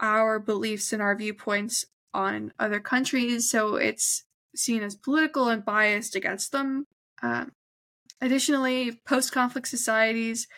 our 0.00 0.38
beliefs 0.38 0.92
and 0.92 1.02
our 1.02 1.16
viewpoints 1.16 1.84
on 2.12 2.52
other 2.58 2.80
countries. 2.80 3.50
So 3.50 3.76
it's 3.76 4.24
seen 4.54 4.82
as 4.82 4.94
political 4.94 5.48
and 5.48 5.64
biased 5.64 6.14
against 6.14 6.52
them. 6.52 6.86
Um, 7.22 7.52
Additionally, 8.20 9.00
post 9.06 9.32
conflict 9.32 9.68
societies 9.68 10.48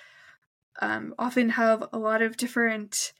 um, 0.81 1.14
often 1.19 1.51
have 1.51 1.85
a 1.92 1.99
lot 1.99 2.23
of 2.23 2.37
different 2.37 3.12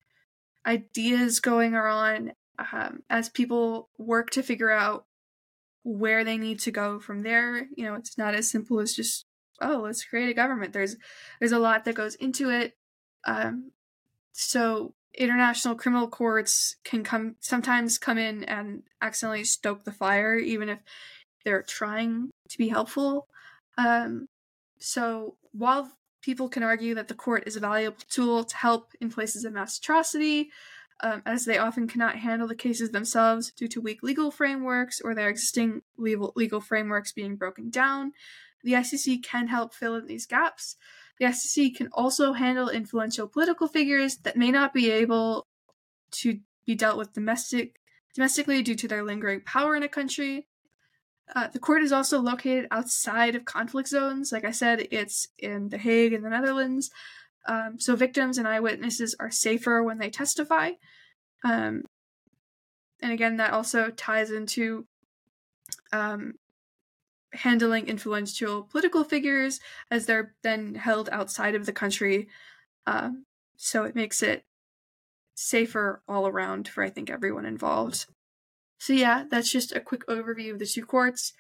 ideas 0.65 1.41
going 1.41 1.75
on 1.75 2.33
um, 2.73 3.03
as 3.09 3.29
people 3.29 3.89
work 3.99 4.31
to 4.31 4.43
figure 4.43 4.71
out 4.71 5.06
where 5.87 6.25
they 6.25 6.37
need 6.37 6.59
to 6.59 6.73
go 6.73 6.99
from 6.99 7.23
there. 7.23 7.69
You 7.77 7.85
know, 7.85 7.95
it's 7.95 8.19
not 8.19 8.35
as 8.35 8.51
simple 8.51 8.81
as 8.81 8.93
just 8.93 9.25
oh, 9.61 9.83
let's 9.85 10.05
create 10.05 10.29
a 10.29 10.35
government. 10.35 10.73
There's 10.73 10.97
there's 11.39 11.53
a 11.53 11.61
lot 11.61 11.85
that 11.85 11.95
goes 11.95 12.17
into 12.17 12.51
it. 12.51 12.77
Um, 13.25 13.71
so 14.33 14.95
international 15.17 15.77
criminal 15.77 16.09
courts 16.09 16.77
can 16.85 17.05
come 17.05 17.37
sometimes 17.39 17.99
come 17.99 18.19
in 18.19 18.43
and 18.45 18.83
accidentally 19.01 19.45
stoke 19.45 19.85
the 19.85 19.93
fire, 19.93 20.37
even 20.37 20.69
if 20.69 20.81
they're 21.45 21.63
trying 21.63 22.31
to 22.49 22.59
be 22.59 22.69
helpful. 22.69 23.29
Um, 23.79 24.27
so 24.79 25.37
while 25.53 25.93
people 26.21 26.49
can 26.49 26.65
argue 26.65 26.97
that 26.97 27.07
the 27.07 27.15
court 27.15 27.45
is 27.47 27.55
a 27.55 27.61
valuable 27.61 28.03
tool 28.11 28.43
to 28.43 28.57
help 28.57 28.93
in 29.01 29.09
places 29.09 29.45
of 29.45 29.53
mass 29.53 29.79
atrocity, 29.79 30.51
um, 31.01 31.23
as 31.27 31.45
they 31.45 31.59
often 31.59 31.87
cannot 31.87 32.17
handle 32.17 32.49
the 32.49 32.55
cases 32.55 32.91
themselves 32.91 33.53
due 33.53 33.69
to 33.69 33.81
weak 33.81 34.03
legal 34.03 34.31
frameworks 34.31 35.01
or 35.01 35.15
their 35.15 35.29
existing 35.29 35.83
legal, 35.99 36.33
legal 36.37 36.61
frameworks 36.61 37.13
being 37.13 37.37
broken 37.37 37.71
down, 37.71 38.13
the 38.65 38.73
ICC 38.73 39.23
can 39.23 39.49
help 39.49 39.75
fill 39.75 39.95
in 39.97 40.07
these 40.07 40.27
gaps. 40.27 40.77
The 41.19 41.27
ICC 41.27 41.77
can 41.77 41.89
also 41.93 42.33
handle 42.33 42.69
influential 42.69 43.29
political 43.29 43.69
figures 43.69 44.17
that 44.19 44.37
may 44.37 44.51
not 44.51 44.73
be 44.73 44.91
able 44.91 45.47
to 46.13 46.41
be 46.67 46.75
dealt 46.75 46.99
with 46.99 47.13
domestic 47.13 47.81
domestically 48.15 48.63
due 48.63 48.75
to 48.75 48.89
their 48.89 49.05
lingering 49.05 49.43
power 49.43 49.77
in 49.77 49.83
a 49.83 49.89
country. 49.89 50.47
Uh, 51.35 51.49
the 51.49 51.59
court 51.59 51.83
is 51.83 51.93
also 51.93 52.19
located 52.21 52.67
outside 52.71 53.35
of 53.35 53.45
conflict 53.45 53.89
zones. 53.89 54.33
Like 54.33 54.45
I 54.45 54.53
said, 54.53 54.89
it's 54.91 55.29
in 55.39 55.69
The 55.69 55.79
Hague 55.79 56.15
in 56.15 56.23
the 56.23 56.31
Netherlands. 56.31 56.91
Um, 57.47 57.79
so 57.79 57.97
victims 57.97 58.39
and 58.39 58.49
eyewitnesses 58.49 59.15
are 59.21 59.31
safer 59.31 59.83
when 59.83 59.99
they 59.99 60.11
testify. 60.11 60.73
Um, 61.45 61.85
and 63.01 63.13
again, 63.13 63.37
that 63.37 63.53
also 63.53 63.91
ties 63.91 64.31
into 64.31 64.87
um, 65.93 66.35
handling 67.33 67.87
influential 67.87 68.63
political 68.63 69.05
figures 69.05 69.61
as 69.91 70.07
they're 70.07 70.35
then 70.43 70.75
held 70.75 71.09
outside 71.11 71.55
of 71.55 71.67
the 71.67 71.73
country. 71.73 72.29
Um, 72.87 73.27
so 73.57 73.85
it 73.85 73.95
makes 73.95 74.23
it 74.23 74.45
safer 75.35 76.03
all 76.09 76.27
around 76.27 76.69
for, 76.69 76.83
I 76.83 76.91
think, 76.91 77.11
everyone 77.11 77.47
involved. 77.47 78.07
So, 78.79 78.93
yeah, 78.93 79.25
that's 79.31 79.51
just 79.51 79.75
a 79.75 79.81
quick 79.81 80.07
overview 80.07 80.53
of 80.53 80.59
the 80.59 80.67
two 80.67 80.85
courts. 80.85 81.33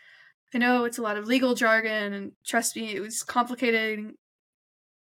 I 0.54 0.58
know 0.58 0.84
it's 0.84 0.98
a 0.98 1.02
lot 1.02 1.16
of 1.16 1.26
legal 1.26 1.54
jargon, 1.54 2.12
and 2.12 2.32
trust 2.46 2.76
me, 2.76 2.94
it 2.94 3.00
was 3.00 3.22
complicated 3.22 4.14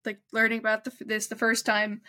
like 0.05 0.19
learning 0.31 0.59
about 0.59 0.83
the, 0.83 0.91
this 1.05 1.27
the 1.27 1.35
first 1.35 1.65
time. 1.65 2.01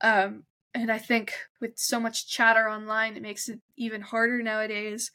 Um, 0.00 0.44
and 0.74 0.90
I 0.92 0.98
think 0.98 1.32
with 1.60 1.78
so 1.78 1.98
much 1.98 2.28
chatter 2.28 2.68
online, 2.68 3.16
it 3.16 3.22
makes 3.22 3.48
it 3.48 3.60
even 3.76 4.02
harder 4.02 4.42
nowadays. 4.42 5.10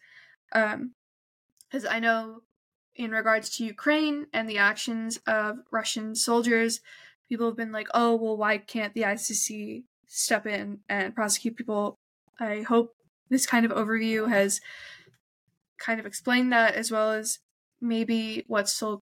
Because 0.52 1.86
um, 1.86 1.88
I 1.90 2.00
know 2.00 2.42
in 2.96 3.12
regards 3.12 3.50
to 3.58 3.66
Ukraine 3.66 4.28
and 4.34 4.50
the 4.50 4.58
actions 4.58 5.20
of 5.28 5.60
Russian 5.72 6.16
soldiers, 6.16 6.82
people 7.30 7.48
have 7.48 7.58
been 7.58 7.72
like, 7.72 7.88
oh, 7.94 8.16
well, 8.16 8.38
why 8.38 8.58
can't 8.58 8.94
the 8.94 9.04
ICC 9.04 9.84
step 10.08 10.46
in 10.46 10.80
and 10.90 11.16
prosecute 11.16 11.56
people? 11.56 12.00
I 12.40 12.62
hope 12.62 12.96
this 13.30 13.46
kind 13.46 13.66
of 13.66 13.72
overview 13.72 14.30
has 14.30 14.60
kind 15.80 16.00
of 16.00 16.06
explained 16.06 16.52
that 16.52 16.76
as 16.76 16.92
well 16.92 17.12
as 17.12 17.40
maybe 17.80 18.44
what 18.48 18.68
sol- 18.68 19.02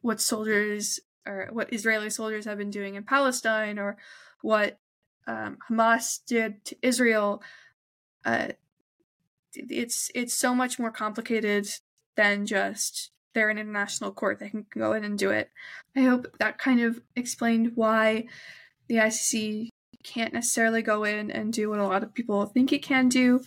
what 0.00 0.20
soldiers 0.20 1.00
or 1.28 1.48
what 1.52 1.72
Israeli 1.72 2.10
soldiers 2.10 2.46
have 2.46 2.58
been 2.58 2.70
doing 2.70 2.94
in 2.94 3.04
Palestine 3.04 3.78
or 3.78 3.98
what 4.42 4.78
um, 5.26 5.58
Hamas 5.70 6.20
did 6.26 6.64
to 6.64 6.76
Israel. 6.82 7.42
Uh, 8.24 8.48
it's 9.54 10.10
it's 10.14 10.34
so 10.34 10.54
much 10.54 10.78
more 10.78 10.90
complicated 10.90 11.68
than 12.16 12.46
just 12.46 13.10
they're 13.34 13.50
an 13.50 13.58
international 13.58 14.10
court 14.10 14.38
they 14.38 14.48
can 14.48 14.66
go 14.70 14.92
in 14.92 15.04
and 15.04 15.18
do 15.18 15.30
it. 15.30 15.50
I 15.94 16.00
hope 16.00 16.26
that 16.38 16.58
kind 16.58 16.80
of 16.80 17.00
explained 17.14 17.72
why 17.74 18.26
the 18.88 18.96
ICC 18.96 19.68
can't 20.02 20.32
necessarily 20.32 20.82
go 20.82 21.04
in 21.04 21.30
and 21.30 21.52
do 21.52 21.68
what 21.68 21.78
a 21.78 21.86
lot 21.86 22.02
of 22.02 22.14
people 22.14 22.46
think 22.46 22.72
it 22.72 22.82
can 22.82 23.08
do. 23.08 23.40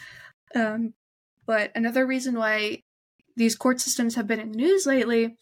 Um, 0.53 0.93
but 1.45 1.71
another 1.75 2.05
reason 2.05 2.35
why 2.35 2.83
these 3.35 3.55
court 3.55 3.81
systems 3.81 4.15
have 4.15 4.27
been 4.27 4.39
in 4.39 4.51
the 4.51 4.57
news 4.57 4.85
lately 4.85 5.37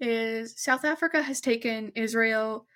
is 0.00 0.54
South 0.56 0.84
Africa 0.84 1.22
has 1.22 1.40
taken 1.40 1.92
Israel 1.94 2.66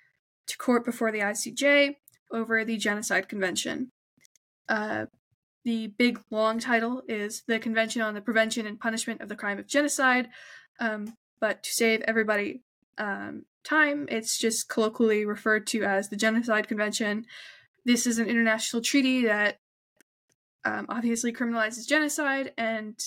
to 0.47 0.59
court 0.59 0.85
before 0.85 1.13
the 1.13 1.21
ICJ 1.21 1.97
over 2.33 2.65
the 2.65 2.77
Genocide 2.77 3.29
Convention. 3.29 3.91
Uh, 4.69 5.07
the 5.65 5.89
big 5.89 6.21
long 6.31 6.59
title 6.59 7.03
is 7.09 7.43
the 7.47 7.59
Convention 7.59 8.03
on 8.03 8.15
the 8.15 8.21
Prevention 8.21 8.67
and 8.67 8.81
Punishment 8.81 9.21
of 9.21 9.29
the 9.29 9.37
Crime 9.37 9.59
of 9.59 9.67
Genocide, 9.67 10.29
um, 10.79 11.15
but 11.41 11.63
to 11.63 11.71
save 11.73 12.01
everybody 12.03 12.63
um, 12.99 13.45
time, 13.65 14.07
it's 14.11 14.39
just 14.39 14.69
colloquially 14.69 15.25
referred 15.25 15.67
to 15.69 15.85
as 15.85 16.09
the 16.09 16.17
Genocide 16.17 16.69
Convention. 16.69 17.27
This 17.85 18.07
is 18.07 18.19
an 18.19 18.29
international 18.29 18.83
treaty 18.83 19.25
that 19.25 19.59
um, 20.65 20.87
obviously 20.89 21.33
criminalizes 21.33 21.87
genocide 21.87 22.53
and 22.59 22.99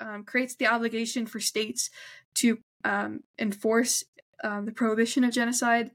um, 0.00 0.24
creates 0.24 0.54
the 0.56 0.66
obligation 0.66 1.26
for 1.26 1.40
states 1.40 1.90
to 2.34 2.58
um, 2.84 3.20
enforce 3.38 4.04
um, 4.42 4.66
the 4.66 4.72
prohibition 4.72 5.24
of 5.24 5.32
genocide. 5.32 5.90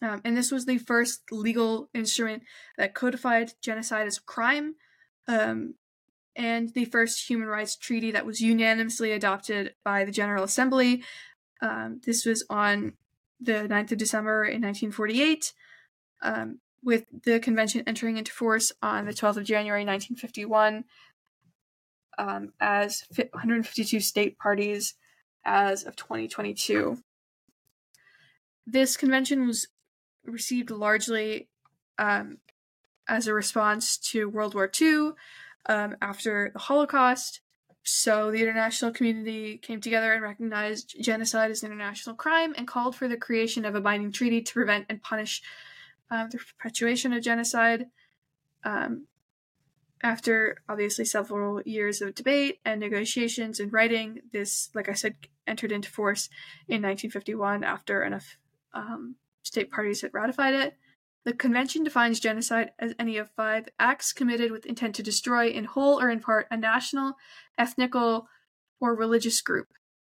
Um, 0.00 0.20
and 0.24 0.36
this 0.36 0.50
was 0.50 0.66
the 0.66 0.78
first 0.78 1.22
legal 1.30 1.88
instrument 1.94 2.42
that 2.76 2.94
codified 2.94 3.52
genocide 3.62 4.06
as 4.06 4.18
a 4.18 4.22
crime, 4.22 4.74
um, 5.28 5.74
and 6.34 6.70
the 6.74 6.86
first 6.86 7.28
human 7.28 7.46
rights 7.46 7.76
treaty 7.76 8.10
that 8.10 8.26
was 8.26 8.40
unanimously 8.40 9.12
adopted 9.12 9.74
by 9.84 10.04
the 10.04 10.10
General 10.10 10.42
Assembly. 10.42 11.04
Um, 11.60 12.00
this 12.04 12.26
was 12.26 12.44
on 12.50 12.94
the 13.40 13.68
9th 13.68 13.92
of 13.92 13.98
December 13.98 14.44
in 14.44 14.62
1948, 14.62 15.52
um, 16.22 16.58
with 16.82 17.04
the 17.24 17.38
convention 17.38 17.84
entering 17.86 18.16
into 18.16 18.32
force 18.32 18.72
on 18.82 19.04
the 19.06 19.12
12th 19.12 19.36
of 19.36 19.44
January 19.44 19.84
1951 19.84 20.84
as 22.60 23.04
152 23.10 24.00
state 24.00 24.38
parties 24.38 24.94
as 25.44 25.84
of 25.84 25.96
2022. 25.96 26.98
This 28.66 28.96
convention 28.96 29.46
was 29.46 29.66
received 30.24 30.70
largely 30.70 31.48
um, 31.98 32.38
as 33.08 33.26
a 33.26 33.34
response 33.34 33.96
to 33.98 34.28
World 34.28 34.54
War 34.54 34.70
II 34.80 35.10
um, 35.66 35.96
after 36.00 36.50
the 36.52 36.58
Holocaust. 36.58 37.40
So 37.84 38.30
the 38.30 38.40
international 38.40 38.92
community 38.92 39.58
came 39.58 39.80
together 39.80 40.12
and 40.12 40.22
recognized 40.22 40.94
genocide 41.00 41.50
as 41.50 41.64
an 41.64 41.72
international 41.72 42.14
crime 42.14 42.54
and 42.56 42.68
called 42.68 42.94
for 42.94 43.08
the 43.08 43.16
creation 43.16 43.64
of 43.64 43.74
a 43.74 43.80
binding 43.80 44.12
treaty 44.12 44.40
to 44.40 44.52
prevent 44.52 44.86
and 44.88 45.02
punish 45.02 45.42
uh, 46.10 46.28
the 46.28 46.38
perpetuation 46.38 47.12
of 47.12 47.22
genocide. 47.22 47.86
Um, 48.64 49.08
after 50.02 50.58
obviously 50.68 51.04
several 51.04 51.62
years 51.62 52.02
of 52.02 52.14
debate 52.14 52.58
and 52.64 52.80
negotiations 52.80 53.60
and 53.60 53.72
writing, 53.72 54.20
this, 54.32 54.70
like 54.74 54.88
I 54.88 54.94
said, 54.94 55.14
entered 55.46 55.72
into 55.72 55.90
force 55.90 56.28
in 56.68 56.82
1951 56.82 57.64
after 57.64 58.02
enough 58.02 58.36
um, 58.74 59.16
state 59.42 59.70
parties 59.70 60.02
had 60.02 60.14
ratified 60.14 60.54
it. 60.54 60.76
The 61.24 61.32
convention 61.32 61.84
defines 61.84 62.18
genocide 62.18 62.72
as 62.80 62.94
any 62.98 63.16
of 63.16 63.30
five 63.30 63.68
acts 63.78 64.12
committed 64.12 64.50
with 64.50 64.66
intent 64.66 64.96
to 64.96 65.04
destroy, 65.04 65.48
in 65.48 65.64
whole 65.64 66.00
or 66.00 66.10
in 66.10 66.18
part, 66.18 66.48
a 66.50 66.56
national, 66.56 67.14
ethnical, 67.56 68.26
or 68.80 68.96
religious 68.96 69.40
group. 69.40 69.68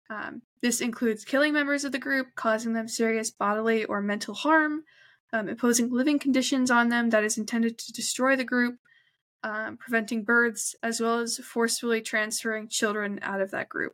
Um, 0.10 0.42
this 0.62 0.82
includes 0.82 1.24
killing 1.24 1.54
members 1.54 1.84
of 1.84 1.92
the 1.92 2.00
group, 2.00 2.30
causing 2.36 2.74
them 2.74 2.88
serious 2.88 3.30
bodily 3.30 3.86
or 3.86 4.02
mental 4.02 4.34
harm, 4.34 4.84
um, 5.32 5.48
imposing 5.48 5.92
living 5.92 6.18
conditions 6.18 6.72
on 6.72 6.90
them 6.90 7.12
that 7.12 7.24
is 7.24 7.38
intended 7.38 7.78
to 7.78 7.94
destroy 7.94 8.36
the 8.36 8.44
group, 8.44 8.78
um, 9.46 9.78
preventing 9.78 10.24
births, 10.24 10.76
as 10.82 11.00
well 11.00 11.20
as 11.20 11.38
forcefully 11.38 12.02
transferring 12.02 12.68
children 12.68 13.20
out 13.22 13.42
of 13.42 13.52
that 13.52 13.70
group. 13.70 13.94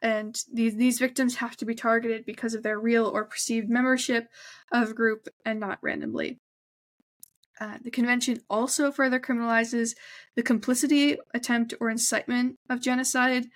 And 0.00 0.40
these, 0.52 0.76
these 0.76 1.00
victims 1.00 1.36
have 1.36 1.56
to 1.56 1.64
be 1.64 1.74
targeted 1.74 2.24
because 2.24 2.54
of 2.54 2.62
their 2.62 2.78
real 2.78 3.06
or 3.06 3.24
perceived 3.24 3.68
membership 3.68 4.28
of 4.70 4.90
a 4.90 4.94
group 4.94 5.26
and 5.44 5.58
not 5.58 5.80
randomly. 5.82 6.38
Uh, 7.60 7.78
the 7.82 7.90
convention 7.90 8.42
also 8.48 8.92
further 8.92 9.18
criminalizes 9.18 9.94
the 10.36 10.42
complicity, 10.42 11.16
attempt, 11.34 11.74
or 11.80 11.90
incitement 11.90 12.56
of 12.70 12.80
genocide, 12.80 13.46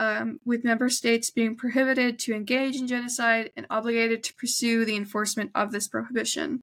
um, 0.00 0.40
with 0.44 0.64
member 0.64 0.88
states 0.88 1.30
being 1.30 1.56
prohibited 1.56 2.18
to 2.18 2.34
engage 2.34 2.74
in 2.76 2.88
genocide 2.88 3.50
and 3.56 3.66
obligated 3.70 4.24
to 4.24 4.34
pursue 4.34 4.84
the 4.84 4.96
enforcement 4.96 5.52
of 5.54 5.70
this 5.70 5.86
prohibition. 5.86 6.60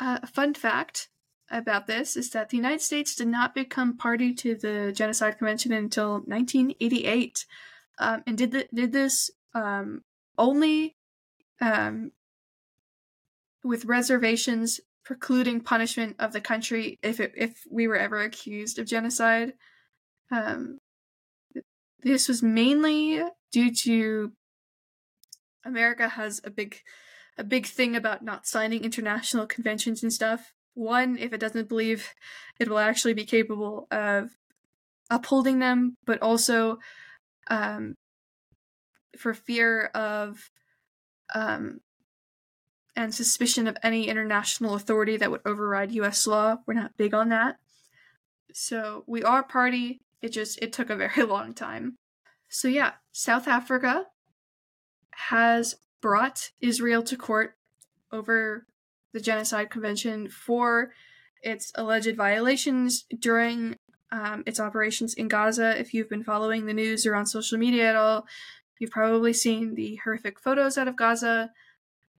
Uh, 0.00 0.24
fun 0.26 0.54
fact 0.54 1.08
about 1.52 1.86
this 1.86 2.16
is 2.16 2.30
that 2.30 2.48
the 2.48 2.56
United 2.56 2.80
States 2.80 3.14
did 3.14 3.28
not 3.28 3.54
become 3.54 3.96
party 3.96 4.34
to 4.34 4.54
the 4.54 4.92
Genocide 4.94 5.38
Convention 5.38 5.72
until 5.72 6.14
1988, 6.14 7.46
um, 7.98 8.22
and 8.26 8.38
did 8.38 8.50
the, 8.50 8.66
did 8.74 8.92
this 8.92 9.30
um, 9.54 10.02
only 10.38 10.96
um, 11.60 12.12
with 13.62 13.84
reservations 13.84 14.80
precluding 15.04 15.60
punishment 15.60 16.16
of 16.18 16.32
the 16.32 16.40
country 16.40 16.98
if 17.02 17.20
it, 17.20 17.32
if 17.36 17.64
we 17.70 17.86
were 17.86 17.96
ever 17.96 18.20
accused 18.20 18.78
of 18.78 18.86
genocide. 18.86 19.52
Um, 20.30 20.78
this 22.02 22.28
was 22.28 22.42
mainly 22.42 23.22
due 23.52 23.74
to 23.74 24.32
America 25.64 26.08
has 26.08 26.40
a 26.44 26.50
big 26.50 26.80
a 27.38 27.44
big 27.44 27.66
thing 27.66 27.96
about 27.96 28.22
not 28.22 28.46
signing 28.46 28.84
international 28.84 29.46
conventions 29.46 30.02
and 30.02 30.12
stuff. 30.12 30.52
One, 30.74 31.18
if 31.18 31.32
it 31.32 31.40
doesn't 31.40 31.68
believe 31.68 32.08
it 32.58 32.68
will 32.68 32.78
actually 32.78 33.14
be 33.14 33.24
capable 33.24 33.86
of 33.90 34.30
upholding 35.10 35.58
them, 35.58 35.96
but 36.06 36.22
also 36.22 36.78
um, 37.48 37.94
for 39.16 39.34
fear 39.34 39.86
of 39.94 40.50
um, 41.34 41.80
and 42.96 43.14
suspicion 43.14 43.66
of 43.66 43.76
any 43.82 44.08
international 44.08 44.74
authority 44.74 45.16
that 45.16 45.30
would 45.30 45.40
override 45.44 45.92
US 45.92 46.26
law. 46.26 46.56
We're 46.66 46.74
not 46.74 46.96
big 46.96 47.14
on 47.14 47.30
that. 47.30 47.56
So 48.52 49.04
we 49.06 49.22
are 49.22 49.42
party. 49.42 50.00
It 50.20 50.30
just 50.30 50.58
it 50.62 50.72
took 50.72 50.90
a 50.90 50.96
very 51.08 51.24
long 51.24 51.54
time. 51.54 51.96
So 52.48 52.68
yeah, 52.68 52.92
South 53.12 53.48
Africa 53.48 54.06
has 55.12 55.76
brought 56.00 56.50
Israel 56.60 57.02
to 57.04 57.16
court 57.16 57.54
over 58.10 58.66
the 59.12 59.20
Genocide 59.20 59.70
Convention 59.70 60.28
for 60.28 60.92
its 61.42 61.72
alleged 61.74 62.16
violations 62.16 63.04
during 63.18 63.76
um, 64.10 64.42
its 64.46 64.60
operations 64.60 65.14
in 65.14 65.28
Gaza. 65.28 65.78
If 65.78 65.94
you've 65.94 66.08
been 66.08 66.24
following 66.24 66.66
the 66.66 66.74
news 66.74 67.06
or 67.06 67.14
on 67.14 67.26
social 67.26 67.58
media 67.58 67.90
at 67.90 67.96
all, 67.96 68.26
you've 68.78 68.90
probably 68.90 69.32
seen 69.32 69.74
the 69.74 69.98
horrific 70.04 70.38
photos 70.38 70.78
out 70.78 70.88
of 70.88 70.96
Gaza 70.96 71.50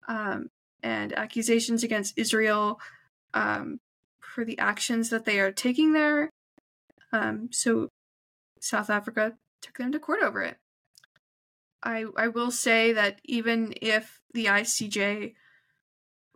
um, 0.09 0.49
and 0.83 1.13
accusations 1.13 1.83
against 1.83 2.17
Israel 2.17 2.81
um, 3.35 3.79
for 4.21 4.45
the 4.45 4.59
actions 4.59 5.11
that 5.11 5.25
they 5.25 5.39
are 5.39 5.53
taking 5.53 5.93
there. 5.93 6.31
Um, 7.13 7.49
so 7.53 7.89
South 8.61 8.91
Africa 8.91 9.35
took 9.61 9.79
them 9.79 9.93
to 9.93 9.99
court 9.99 10.23
over 10.23 10.43
it. 10.43 10.57
I 11.83 12.05
I 12.17 12.29
will 12.29 12.51
say 12.51 12.93
that 12.93 13.21
even 13.25 13.75
if 13.83 14.21
the 14.33 14.47
ICJ 14.47 15.35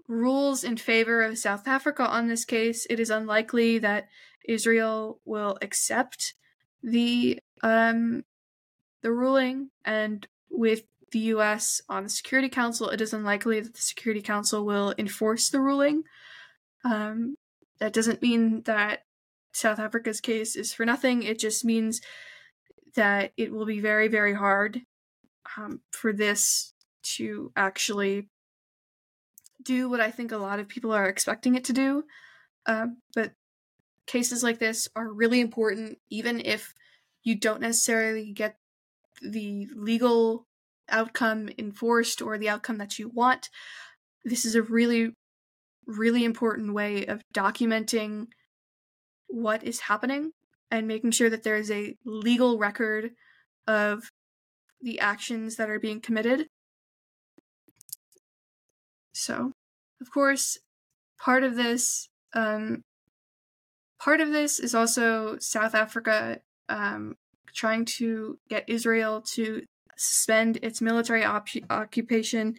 rules 0.08 0.64
in 0.64 0.76
favor 0.76 1.22
of 1.22 1.38
South 1.38 1.66
Africa 1.66 2.06
on 2.06 2.28
this 2.28 2.44
case, 2.44 2.86
it 2.88 3.00
is 3.00 3.10
unlikely 3.10 3.78
that 3.78 4.08
Israel 4.46 5.20
will 5.24 5.58
accept 5.62 6.34
the 6.82 7.40
um 7.62 8.24
the 9.02 9.12
ruling 9.12 9.70
and 9.84 10.26
with 10.50 10.82
the 11.12 11.18
US 11.34 11.80
on 11.88 12.04
the 12.04 12.08
Security 12.08 12.48
Council, 12.48 12.88
it 12.90 13.00
is 13.00 13.12
unlikely 13.12 13.60
that 13.60 13.74
the 13.74 13.80
Security 13.80 14.22
Council 14.22 14.64
will 14.64 14.94
enforce 14.98 15.48
the 15.48 15.60
ruling. 15.60 16.02
Um, 16.84 17.36
that 17.78 17.92
doesn't 17.92 18.22
mean 18.22 18.62
that 18.62 19.04
South 19.52 19.78
Africa's 19.78 20.20
case 20.20 20.56
is 20.56 20.72
for 20.72 20.84
nothing. 20.84 21.22
It 21.22 21.38
just 21.38 21.64
means 21.64 22.00
that 22.94 23.32
it 23.36 23.52
will 23.52 23.66
be 23.66 23.80
very, 23.80 24.08
very 24.08 24.34
hard 24.34 24.82
um, 25.56 25.80
for 25.90 26.12
this 26.12 26.74
to 27.02 27.52
actually 27.56 28.28
do 29.66 29.90
what 29.90 30.00
I 30.00 30.10
think 30.10 30.32
a 30.32 30.38
lot 30.38 30.60
of 30.60 30.68
people 30.68 30.92
are 30.92 31.08
expecting 31.08 31.54
it 31.54 31.64
to 31.64 31.72
do. 31.72 32.04
Uh, 32.64 32.86
but 33.14 33.32
cases 34.06 34.42
like 34.42 34.58
this 34.58 34.88
are 34.96 35.12
really 35.12 35.40
important, 35.40 35.98
even 36.10 36.40
if 36.40 36.72
you 37.22 37.34
don't 37.34 37.60
necessarily 37.60 38.32
get 38.32 38.56
the 39.20 39.66
legal 39.74 40.46
outcome 40.88 41.48
enforced 41.58 42.22
or 42.22 42.38
the 42.38 42.48
outcome 42.48 42.78
that 42.78 42.98
you 42.98 43.08
want. 43.08 43.50
This 44.24 44.44
is 44.44 44.54
a 44.54 44.62
really, 44.62 45.12
really 45.86 46.24
important 46.24 46.74
way 46.74 47.06
of 47.06 47.22
documenting 47.34 48.26
what 49.28 49.64
is 49.64 49.80
happening 49.80 50.30
and 50.70 50.86
making 50.86 51.10
sure 51.10 51.30
that 51.30 51.42
there 51.42 51.56
is 51.56 51.70
a 51.70 51.96
legal 52.04 52.58
record 52.58 53.10
of 53.66 54.10
the 54.80 55.00
actions 55.00 55.56
that 55.56 55.70
are 55.70 55.80
being 55.80 56.00
committed. 56.00 56.46
So, 59.16 59.52
of 60.00 60.10
course, 60.10 60.58
part 61.18 61.42
of 61.42 61.56
this, 61.56 62.08
um, 62.34 62.84
part 63.98 64.20
of 64.20 64.30
this 64.30 64.60
is 64.60 64.74
also 64.74 65.38
South 65.38 65.74
Africa 65.74 66.40
um, 66.68 67.16
trying 67.54 67.86
to 67.86 68.38
get 68.50 68.68
Israel 68.68 69.22
to 69.34 69.62
suspend 69.96 70.58
its 70.62 70.82
military 70.82 71.24
op- 71.24 71.48
occupation 71.70 72.56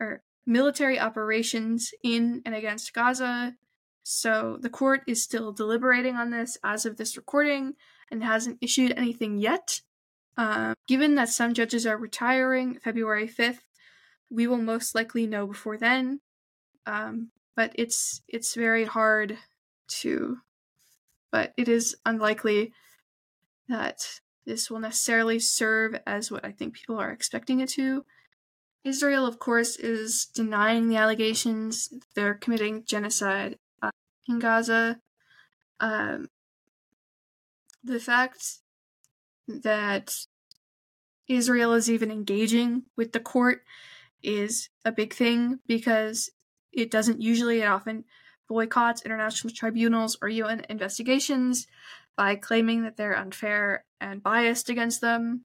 or 0.00 0.22
military 0.46 0.98
operations 0.98 1.92
in 2.02 2.40
and 2.46 2.54
against 2.54 2.94
Gaza. 2.94 3.54
So 4.02 4.56
the 4.60 4.70
court 4.70 5.02
is 5.06 5.22
still 5.22 5.52
deliberating 5.52 6.16
on 6.16 6.30
this 6.30 6.56
as 6.64 6.86
of 6.86 6.96
this 6.96 7.18
recording 7.18 7.74
and 8.10 8.24
hasn't 8.24 8.58
issued 8.62 8.92
anything 8.96 9.36
yet. 9.36 9.82
Uh, 10.38 10.74
given 10.88 11.16
that 11.16 11.28
some 11.28 11.52
judges 11.52 11.86
are 11.86 11.98
retiring 11.98 12.78
February 12.82 13.28
5th, 13.28 13.60
we 14.32 14.46
will 14.46 14.58
most 14.58 14.94
likely 14.94 15.26
know 15.26 15.46
before 15.46 15.76
then. 15.76 16.20
Um, 16.86 17.30
but 17.54 17.72
it's 17.74 18.22
it's 18.28 18.54
very 18.54 18.84
hard 18.84 19.38
to 19.88 20.38
but 21.32 21.54
it 21.56 21.66
is 21.66 21.96
unlikely 22.04 22.72
that 23.68 24.20
this 24.44 24.70
will 24.70 24.78
necessarily 24.78 25.40
serve 25.40 25.98
as 26.06 26.30
what 26.30 26.44
I 26.44 26.52
think 26.52 26.74
people 26.74 26.98
are 27.00 27.10
expecting 27.10 27.60
it 27.60 27.70
to. 27.70 28.04
Israel, 28.84 29.26
of 29.26 29.38
course, 29.38 29.76
is 29.76 30.26
denying 30.26 30.88
the 30.88 30.96
allegations 30.96 31.88
they're 32.14 32.34
committing 32.34 32.84
genocide 32.84 33.56
uh, 33.80 33.90
in 34.28 34.40
Gaza. 34.40 35.00
Um, 35.80 36.28
the 37.82 38.00
fact 38.00 38.58
that 39.48 40.12
Israel 41.28 41.72
is 41.72 41.90
even 41.90 42.10
engaging 42.10 42.82
with 42.96 43.12
the 43.12 43.20
court 43.20 43.62
is 44.22 44.68
a 44.84 44.92
big 44.92 45.14
thing 45.14 45.58
because 45.66 46.30
it 46.72 46.90
doesn't 46.90 47.20
usually 47.20 47.60
and 47.60 47.70
often 47.70 48.04
boycotts 48.48 49.02
international 49.02 49.52
tribunals 49.54 50.16
or 50.20 50.28
UN 50.28 50.64
investigations 50.68 51.66
by 52.16 52.34
claiming 52.36 52.82
that 52.82 52.96
they're 52.96 53.16
unfair 53.16 53.84
and 54.00 54.22
biased 54.22 54.68
against 54.68 55.00
them. 55.00 55.42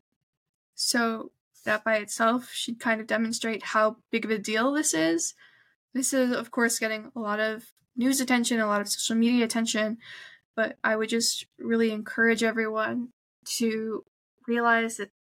So, 0.75 1.31
that 1.65 1.83
by 1.83 1.97
itself 1.97 2.49
should 2.51 2.79
kind 2.79 3.01
of 3.01 3.07
demonstrate 3.07 3.61
how 3.61 3.97
big 4.09 4.23
of 4.23 4.31
a 4.31 4.37
deal 4.37 4.71
this 4.71 4.93
is. 4.93 5.33
This 5.93 6.13
is, 6.13 6.31
of 6.31 6.49
course, 6.49 6.79
getting 6.79 7.11
a 7.13 7.19
lot 7.19 7.39
of 7.39 7.73
news 7.95 8.21
attention, 8.21 8.59
a 8.59 8.67
lot 8.67 8.79
of 8.79 8.87
social 8.87 9.17
media 9.17 9.43
attention, 9.43 9.97
but 10.55 10.77
I 10.83 10.95
would 10.95 11.09
just 11.09 11.45
really 11.59 11.91
encourage 11.91 12.43
everyone 12.43 13.09
to 13.57 14.05
realize 14.47 14.97
that 14.97 15.11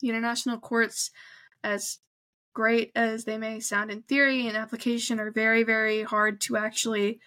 the 0.00 0.08
international 0.08 0.58
courts, 0.58 1.10
as 1.64 1.98
great 2.54 2.92
as 2.94 3.24
they 3.24 3.36
may 3.36 3.58
sound 3.58 3.90
in 3.90 4.02
theory 4.02 4.46
and 4.46 4.56
application, 4.56 5.18
are 5.18 5.32
very, 5.32 5.64
very 5.64 6.02
hard 6.02 6.40
to 6.42 6.56
actually 6.56 7.18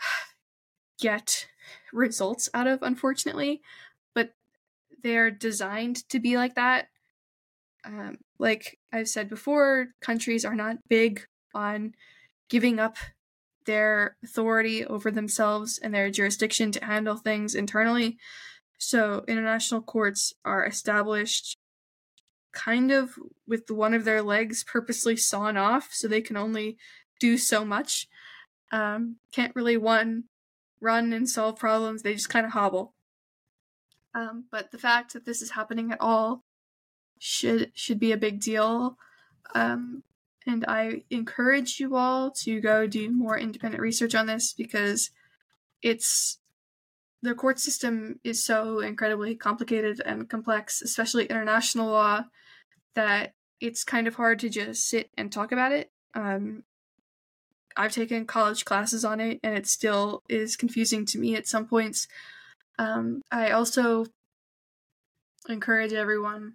get 1.00 1.46
results 1.92 2.48
out 2.52 2.66
of, 2.66 2.82
unfortunately. 2.82 3.60
But 4.14 4.30
they're 5.02 5.30
designed 5.30 6.08
to 6.08 6.18
be 6.18 6.36
like 6.36 6.56
that. 6.56 6.88
Um, 7.84 8.18
like 8.38 8.78
I've 8.92 9.08
said 9.08 9.28
before, 9.28 9.88
countries 10.00 10.44
are 10.44 10.56
not 10.56 10.76
big 10.88 11.26
on 11.54 11.94
giving 12.48 12.78
up 12.78 12.96
their 13.66 14.16
authority 14.24 14.84
over 14.84 15.10
themselves 15.10 15.78
and 15.78 15.94
their 15.94 16.10
jurisdiction 16.10 16.72
to 16.72 16.84
handle 16.84 17.16
things 17.16 17.54
internally. 17.54 18.18
So, 18.78 19.24
international 19.28 19.82
courts 19.82 20.32
are 20.44 20.66
established 20.66 21.58
kind 22.52 22.90
of 22.90 23.14
with 23.46 23.70
one 23.70 23.94
of 23.94 24.04
their 24.04 24.22
legs 24.22 24.64
purposely 24.64 25.16
sawn 25.16 25.56
off 25.56 25.90
so 25.92 26.08
they 26.08 26.20
can 26.20 26.36
only 26.36 26.76
do 27.20 27.38
so 27.38 27.64
much. 27.64 28.08
Um, 28.72 29.16
can't 29.32 29.54
really 29.54 29.76
one 29.76 30.24
run 30.80 31.12
and 31.12 31.28
solve 31.28 31.58
problems, 31.58 32.02
they 32.02 32.14
just 32.14 32.30
kind 32.30 32.46
of 32.46 32.52
hobble. 32.52 32.94
Um, 34.14 34.46
but 34.50 34.70
the 34.70 34.78
fact 34.78 35.12
that 35.12 35.24
this 35.24 35.42
is 35.42 35.52
happening 35.52 35.92
at 35.92 36.00
all 36.00 36.42
should 37.18 37.70
should 37.74 38.00
be 38.00 38.12
a 38.12 38.16
big 38.16 38.40
deal. 38.40 38.96
Um, 39.54 40.02
and 40.46 40.64
I 40.66 41.04
encourage 41.10 41.78
you 41.78 41.96
all 41.96 42.30
to 42.42 42.60
go 42.60 42.86
do 42.86 43.10
more 43.10 43.38
independent 43.38 43.82
research 43.82 44.14
on 44.14 44.26
this 44.26 44.52
because 44.52 45.10
it's 45.82 46.38
the 47.22 47.34
court 47.34 47.60
system 47.60 48.18
is 48.24 48.42
so 48.42 48.80
incredibly 48.80 49.34
complicated 49.34 50.00
and 50.04 50.28
complex, 50.28 50.80
especially 50.80 51.26
international 51.26 51.88
law, 51.88 52.24
that 52.94 53.34
it's 53.60 53.84
kind 53.84 54.06
of 54.06 54.14
hard 54.14 54.38
to 54.40 54.48
just 54.48 54.88
sit 54.88 55.10
and 55.16 55.30
talk 55.30 55.52
about 55.52 55.72
it. 55.72 55.90
Um, 56.14 56.64
I've 57.76 57.92
taken 57.92 58.26
college 58.26 58.64
classes 58.64 59.04
on 59.04 59.20
it, 59.20 59.38
and 59.42 59.56
it 59.56 59.66
still 59.66 60.22
is 60.28 60.56
confusing 60.56 61.06
to 61.06 61.18
me 61.18 61.36
at 61.36 61.46
some 61.46 61.66
points. 61.66 62.08
Um, 62.78 63.22
I 63.30 63.50
also 63.50 64.06
encourage 65.48 65.92
everyone 65.92 66.54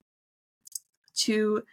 to 1.16 1.64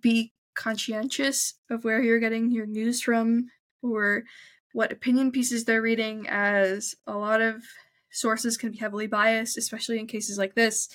be 0.00 0.32
conscientious 0.54 1.54
of 1.70 1.84
where 1.84 2.02
you're 2.02 2.18
getting 2.18 2.50
your 2.50 2.66
news 2.66 3.00
from 3.00 3.50
or 3.82 4.24
what 4.72 4.92
opinion 4.92 5.32
pieces 5.32 5.64
they're 5.64 5.82
reading, 5.82 6.26
as 6.28 6.94
a 7.06 7.16
lot 7.16 7.40
of 7.40 7.62
sources 8.10 8.56
can 8.56 8.70
be 8.70 8.78
heavily 8.78 9.06
biased, 9.06 9.58
especially 9.58 9.98
in 9.98 10.06
cases 10.06 10.38
like 10.38 10.54
this. 10.54 10.88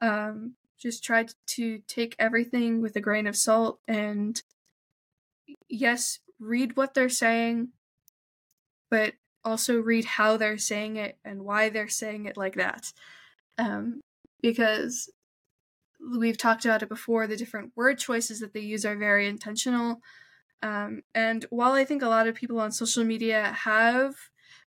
Um, 0.00 0.54
just 0.82 1.04
try 1.04 1.26
to 1.46 1.78
take 1.86 2.16
everything 2.18 2.82
with 2.82 2.96
a 2.96 3.00
grain 3.00 3.28
of 3.28 3.36
salt 3.36 3.78
and, 3.86 4.42
yes, 5.68 6.18
read 6.40 6.76
what 6.76 6.94
they're 6.94 7.08
saying, 7.08 7.68
but 8.90 9.14
also 9.44 9.78
read 9.80 10.04
how 10.04 10.36
they're 10.36 10.58
saying 10.58 10.96
it 10.96 11.18
and 11.24 11.44
why 11.44 11.68
they're 11.68 11.88
saying 11.88 12.26
it 12.26 12.36
like 12.36 12.56
that. 12.56 12.92
Um, 13.58 14.00
because 14.40 15.08
we've 16.18 16.38
talked 16.38 16.64
about 16.64 16.82
it 16.82 16.88
before, 16.88 17.26
the 17.26 17.36
different 17.36 17.72
word 17.76 17.98
choices 17.98 18.40
that 18.40 18.52
they 18.52 18.60
use 18.60 18.84
are 18.84 18.96
very 18.96 19.28
intentional. 19.28 20.00
Um, 20.62 21.02
and 21.14 21.44
while 21.50 21.72
I 21.72 21.84
think 21.84 22.02
a 22.02 22.08
lot 22.08 22.26
of 22.26 22.34
people 22.34 22.58
on 22.58 22.72
social 22.72 23.04
media 23.04 23.52
have 23.64 24.14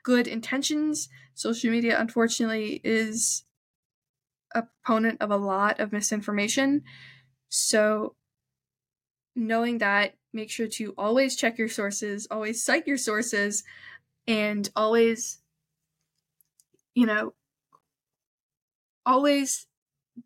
good 0.03 0.27
intentions, 0.27 1.09
social 1.35 1.71
media 1.71 2.01
unfortunately 2.01 2.81
is 2.83 3.45
a 4.55 4.63
proponent 4.63 5.21
of 5.21 5.31
a 5.31 5.37
lot 5.37 5.81
of 5.81 5.93
misinformation. 5.93 6.83
So, 7.49 8.15
knowing 9.35 9.79
that, 9.79 10.15
make 10.33 10.51
sure 10.51 10.69
to 10.69 10.95
always 10.97 11.37
check 11.37 11.59
your 11.59 11.69
sources, 11.69 12.27
always 12.31 12.65
cite 12.65 12.87
your 12.87 12.97
sources, 12.97 13.65
and 14.27 14.69
always, 14.77 15.39
you 16.95 17.07
know, 17.07 17.35
always 19.07 19.67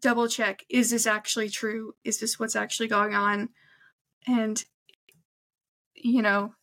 double 0.01 0.29
check 0.29 0.64
is 0.68 0.91
this 0.91 1.07
actually 1.07 1.49
true? 1.49 1.95
Is 2.05 2.18
this 2.18 2.39
what's 2.39 2.57
actually 2.57 2.89
going 2.89 3.14
on? 3.14 3.51
And, 4.27 4.62
you 5.95 6.22
know, 6.22 6.55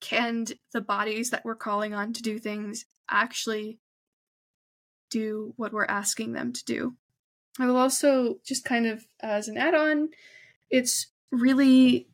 can 0.00 0.46
the 0.72 0.80
bodies 0.80 1.30
that 1.30 1.44
we're 1.44 1.56
calling 1.56 1.94
on 1.94 2.12
to 2.14 2.22
do 2.22 2.38
things 2.38 2.84
actually 3.10 3.78
do 5.10 5.54
what 5.56 5.72
we're 5.72 5.84
asking 5.86 6.32
them 6.32 6.52
to 6.52 6.64
do? 6.64 6.94
I 7.58 7.66
will 7.66 7.76
also, 7.76 8.36
just 8.44 8.64
kind 8.64 8.86
of 8.86 9.06
as 9.20 9.48
an 9.48 9.56
add 9.56 9.74
on, 9.74 10.10
it's 10.70 11.08
really 11.30 12.08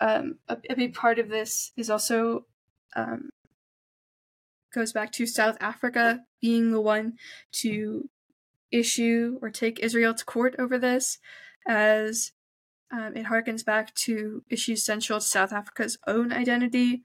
um, 0.00 0.38
a, 0.48 0.56
a, 0.68 0.74
big 0.74 0.94
part 0.94 1.18
of 1.18 1.28
this 1.28 1.72
is 1.76 1.90
also 1.90 2.46
um, 2.96 3.30
goes 4.72 4.92
back 4.92 5.12
to 5.12 5.26
South 5.26 5.56
Africa 5.60 6.20
being 6.40 6.72
the 6.72 6.80
one 6.80 7.14
to 7.52 8.08
issue 8.72 9.38
or 9.42 9.50
take 9.50 9.80
Israel 9.80 10.14
to 10.14 10.24
court 10.24 10.54
over 10.58 10.78
this, 10.78 11.18
as 11.66 12.32
um, 12.90 13.16
it 13.16 13.26
harkens 13.26 13.64
back 13.64 13.94
to 13.94 14.42
issues 14.48 14.84
central 14.84 15.20
to 15.20 15.26
South 15.26 15.52
Africa's 15.52 15.98
own 16.06 16.32
identity. 16.32 17.02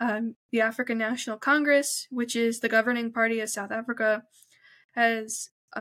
Um, 0.00 0.34
the 0.50 0.60
African 0.60 0.98
National 0.98 1.36
Congress, 1.36 2.08
which 2.10 2.34
is 2.34 2.58
the 2.58 2.68
governing 2.68 3.12
party 3.12 3.38
of 3.40 3.48
South 3.48 3.70
Africa, 3.70 4.24
has 4.92 5.50
uh, 5.74 5.80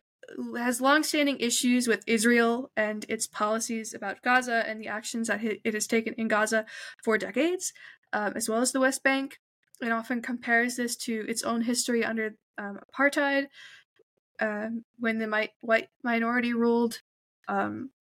has 0.57 0.81
longstanding 0.81 1.39
issues 1.39 1.87
with 1.87 2.03
Israel 2.07 2.71
and 2.75 3.05
its 3.09 3.27
policies 3.27 3.93
about 3.93 4.21
Gaza 4.21 4.63
and 4.67 4.81
the 4.81 4.87
actions 4.87 5.27
that 5.27 5.41
it 5.43 5.73
has 5.73 5.87
taken 5.87 6.13
in 6.17 6.27
Gaza 6.27 6.65
for 7.03 7.17
decades, 7.17 7.73
um, 8.13 8.33
as 8.35 8.49
well 8.49 8.61
as 8.61 8.71
the 8.71 8.79
West 8.79 9.03
Bank. 9.03 9.39
It 9.81 9.91
often 9.91 10.21
compares 10.21 10.75
this 10.75 10.95
to 10.97 11.25
its 11.27 11.43
own 11.43 11.61
history 11.61 12.05
under 12.05 12.35
um, 12.57 12.79
apartheid, 12.93 13.47
um, 14.39 14.83
when 14.99 15.19
the 15.19 15.27
mi- 15.27 15.53
white 15.61 15.89
minority 16.03 16.53
ruled 16.53 16.99
um, 17.47 17.91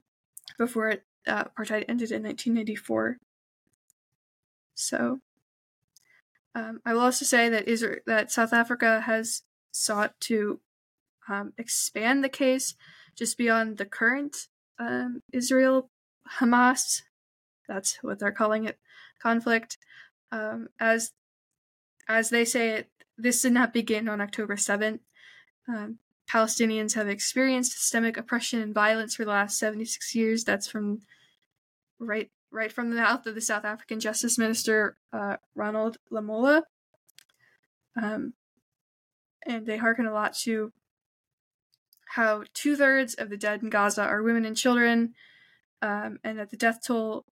before 0.57 0.89
it, 0.89 1.03
uh, 1.27 1.45
apartheid 1.45 1.85
ended 1.87 2.11
in 2.11 2.23
1994. 2.23 3.17
So, 4.73 5.19
um, 6.55 6.81
I 6.85 6.93
will 6.93 7.01
also 7.01 7.25
say 7.25 7.49
that 7.49 7.67
Israel, 7.67 7.99
that 8.07 8.31
South 8.31 8.53
Africa 8.53 9.01
has 9.01 9.43
sought 9.71 10.19
to 10.21 10.59
um, 11.27 11.53
expand 11.57 12.23
the 12.23 12.29
case 12.29 12.75
just 13.15 13.37
beyond 13.37 13.77
the 13.77 13.85
current 13.85 14.47
um, 14.79 15.21
Israel 15.31 15.89
Hamas, 16.39 17.01
that's 17.67 17.97
what 18.01 18.19
they're 18.19 18.31
calling 18.31 18.65
it, 18.65 18.79
conflict. 19.21 19.77
Um, 20.31 20.69
as 20.79 21.11
as 22.07 22.29
they 22.29 22.45
say 22.45 22.71
it, 22.71 22.89
this 23.17 23.41
did 23.41 23.53
not 23.53 23.73
begin 23.73 24.09
on 24.09 24.19
October 24.19 24.55
7th. 24.55 24.99
Um, 25.67 25.99
Palestinians 26.29 26.95
have 26.95 27.07
experienced 27.07 27.73
systemic 27.73 28.17
oppression 28.17 28.61
and 28.61 28.73
violence 28.73 29.15
for 29.15 29.25
the 29.25 29.31
last 29.31 29.57
76 29.59 30.15
years. 30.15 30.43
That's 30.43 30.67
from 30.67 31.01
right 31.99 32.29
right 32.51 32.71
from 32.71 32.89
the 32.89 32.97
mouth 32.97 33.25
of 33.25 33.35
the 33.35 33.41
South 33.41 33.63
African 33.63 33.99
Justice 33.99 34.37
Minister 34.37 34.97
uh, 35.13 35.37
Ronald 35.55 35.97
Lamola. 36.11 36.63
Um, 38.01 38.33
and 39.45 39.65
they 39.65 39.77
hearken 39.77 40.05
a 40.05 40.13
lot 40.13 40.33
to 40.39 40.71
how 42.15 42.43
two 42.53 42.75
thirds 42.75 43.13
of 43.13 43.29
the 43.29 43.37
dead 43.37 43.63
in 43.63 43.69
Gaza 43.69 44.03
are 44.03 44.21
women 44.21 44.45
and 44.45 44.57
children, 44.57 45.13
um, 45.81 46.19
and 46.23 46.37
that 46.39 46.49
the 46.49 46.57
death 46.57 46.79
toll 46.85 47.25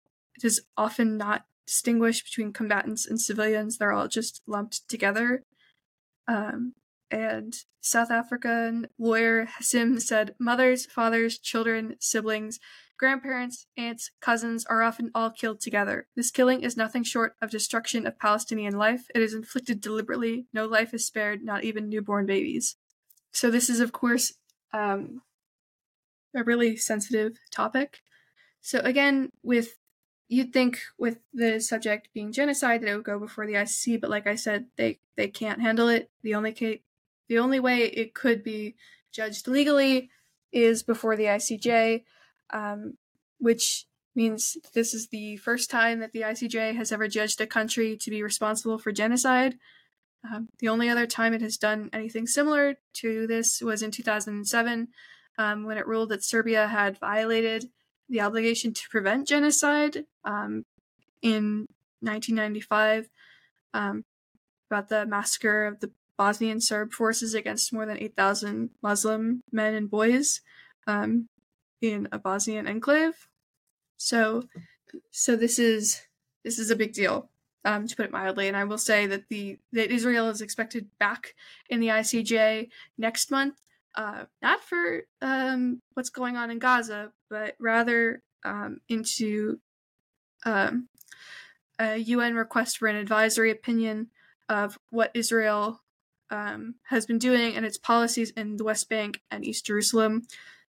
is 0.43 0.61
often 0.77 1.17
not 1.17 1.45
distinguished 1.65 2.25
between 2.25 2.53
combatants 2.53 3.07
and 3.07 3.19
civilians. 3.19 3.77
They're 3.77 3.91
all 3.91 4.07
just 4.07 4.41
lumped 4.45 4.87
together. 4.87 5.43
Um, 6.27 6.73
and 7.09 7.55
South 7.81 8.11
African 8.11 8.87
lawyer 8.99 9.45
Hassim 9.45 9.99
said 9.99 10.35
mothers, 10.39 10.85
fathers, 10.85 11.39
children, 11.39 11.95
siblings, 11.99 12.59
grandparents, 12.99 13.65
aunts, 13.77 14.11
cousins 14.21 14.65
are 14.65 14.83
often 14.83 15.09
all 15.15 15.31
killed 15.31 15.59
together. 15.59 16.07
This 16.15 16.29
killing 16.29 16.61
is 16.61 16.77
nothing 16.77 17.03
short 17.03 17.33
of 17.41 17.49
destruction 17.49 18.05
of 18.05 18.19
Palestinian 18.19 18.77
life. 18.77 19.05
It 19.15 19.21
is 19.21 19.33
inflicted 19.33 19.81
deliberately. 19.81 20.45
No 20.53 20.65
life 20.65 20.93
is 20.93 21.07
spared, 21.07 21.43
not 21.43 21.63
even 21.63 21.89
newborn 21.89 22.25
babies. 22.25 22.75
So, 23.31 23.49
this 23.49 23.69
is, 23.69 23.79
of 23.79 23.91
course, 23.91 24.33
um, 24.73 25.21
a 26.35 26.43
really 26.43 26.75
sensitive 26.75 27.37
topic. 27.51 28.01
So, 28.61 28.79
again, 28.79 29.31
with 29.43 29.75
you'd 30.29 30.51
think 30.51 30.81
with 30.97 31.19
the 31.33 31.59
subject 31.59 32.09
being 32.13 32.31
genocide 32.31 32.81
that 32.81 32.89
it 32.89 32.95
would 32.95 33.05
go 33.05 33.19
before 33.19 33.45
the 33.45 33.53
ICC, 33.53 34.01
but 34.01 34.09
like 34.09 34.27
I 34.27 34.35
said, 34.35 34.65
they 34.75 34.99
they 35.15 35.27
can't 35.27 35.61
handle 35.61 35.87
it. 35.87 36.09
The 36.21 36.35
only 36.35 36.51
case, 36.51 36.79
the 37.27 37.39
only 37.39 37.59
way 37.59 37.83
it 37.83 38.13
could 38.13 38.43
be 38.43 38.75
judged 39.11 39.47
legally 39.47 40.09
is 40.51 40.83
before 40.83 41.15
the 41.15 41.25
ICJ, 41.25 42.03
um, 42.51 42.97
which 43.39 43.85
means 44.15 44.57
this 44.73 44.93
is 44.93 45.07
the 45.09 45.37
first 45.37 45.69
time 45.69 45.99
that 45.99 46.11
the 46.11 46.21
ICJ 46.21 46.75
has 46.75 46.91
ever 46.91 47.07
judged 47.07 47.39
a 47.39 47.47
country 47.47 47.95
to 47.97 48.09
be 48.09 48.23
responsible 48.23 48.77
for 48.77 48.91
genocide. 48.91 49.57
Um, 50.23 50.49
the 50.59 50.69
only 50.69 50.89
other 50.89 51.07
time 51.07 51.33
it 51.33 51.41
has 51.41 51.57
done 51.57 51.89
anything 51.93 52.27
similar 52.27 52.75
to 52.95 53.27
this 53.27 53.61
was 53.61 53.81
in 53.81 53.91
2007 53.91 54.87
um, 55.37 55.65
when 55.65 55.77
it 55.77 55.87
ruled 55.87 56.09
that 56.09 56.23
Serbia 56.23 56.67
had 56.67 56.99
violated 56.99 57.69
the 58.09 58.21
obligation 58.21 58.73
to 58.73 58.89
prevent 58.89 59.27
genocide 59.27 60.05
um, 60.25 60.65
in 61.21 61.67
1995 62.01 63.09
um, 63.73 64.03
about 64.69 64.89
the 64.89 65.05
massacre 65.05 65.65
of 65.65 65.79
the 65.79 65.91
Bosnian 66.17 66.59
Serb 66.59 66.91
forces 66.91 67.33
against 67.33 67.71
more 67.71 67.85
than 67.85 67.97
8,000 67.99 68.71
Muslim 68.81 69.43
men 69.51 69.73
and 69.75 69.89
boys 69.89 70.41
um, 70.87 71.29
in 71.81 72.07
a 72.11 72.17
Bosnian 72.17 72.67
enclave. 72.67 73.27
So, 73.97 74.43
so 75.11 75.35
this 75.35 75.59
is 75.59 76.01
this 76.43 76.59
is 76.59 76.71
a 76.71 76.75
big 76.75 76.93
deal, 76.93 77.29
um, 77.67 77.85
to 77.85 77.95
put 77.97 78.05
it 78.05 78.11
mildly. 78.11 78.47
And 78.47 78.55
I 78.55 78.63
will 78.63 78.77
say 78.77 79.07
that 79.07 79.27
the 79.27 79.59
that 79.73 79.91
Israel 79.91 80.29
is 80.29 80.41
expected 80.41 80.87
back 80.99 81.35
in 81.69 81.81
the 81.81 81.89
ICJ 81.89 82.69
next 82.97 83.29
month, 83.29 83.55
uh, 83.95 84.23
not 84.41 84.63
for 84.63 85.03
um, 85.21 85.81
what's 85.93 86.09
going 86.09 86.37
on 86.37 86.49
in 86.49 86.59
Gaza, 86.59 87.11
but 87.29 87.55
rather 87.59 88.23
um, 88.45 88.79
into 88.87 89.59
um, 90.45 90.87
a 91.77 91.97
UN 91.97 92.35
request 92.35 92.77
for 92.77 92.87
an 92.87 92.95
advisory 92.95 93.51
opinion 93.51 94.07
of 94.47 94.79
what 94.89 95.11
Israel 95.13 95.81
um, 96.29 96.75
has 96.83 97.05
been 97.05 97.19
doing 97.19 97.53
and 97.53 97.65
its 97.65 97.77
policies 97.77 98.31
in 98.31 98.55
the 98.55 98.63
West 98.63 98.87
Bank 98.87 99.19
and 99.29 99.45
East 99.45 99.65
Jerusalem. 99.65 100.25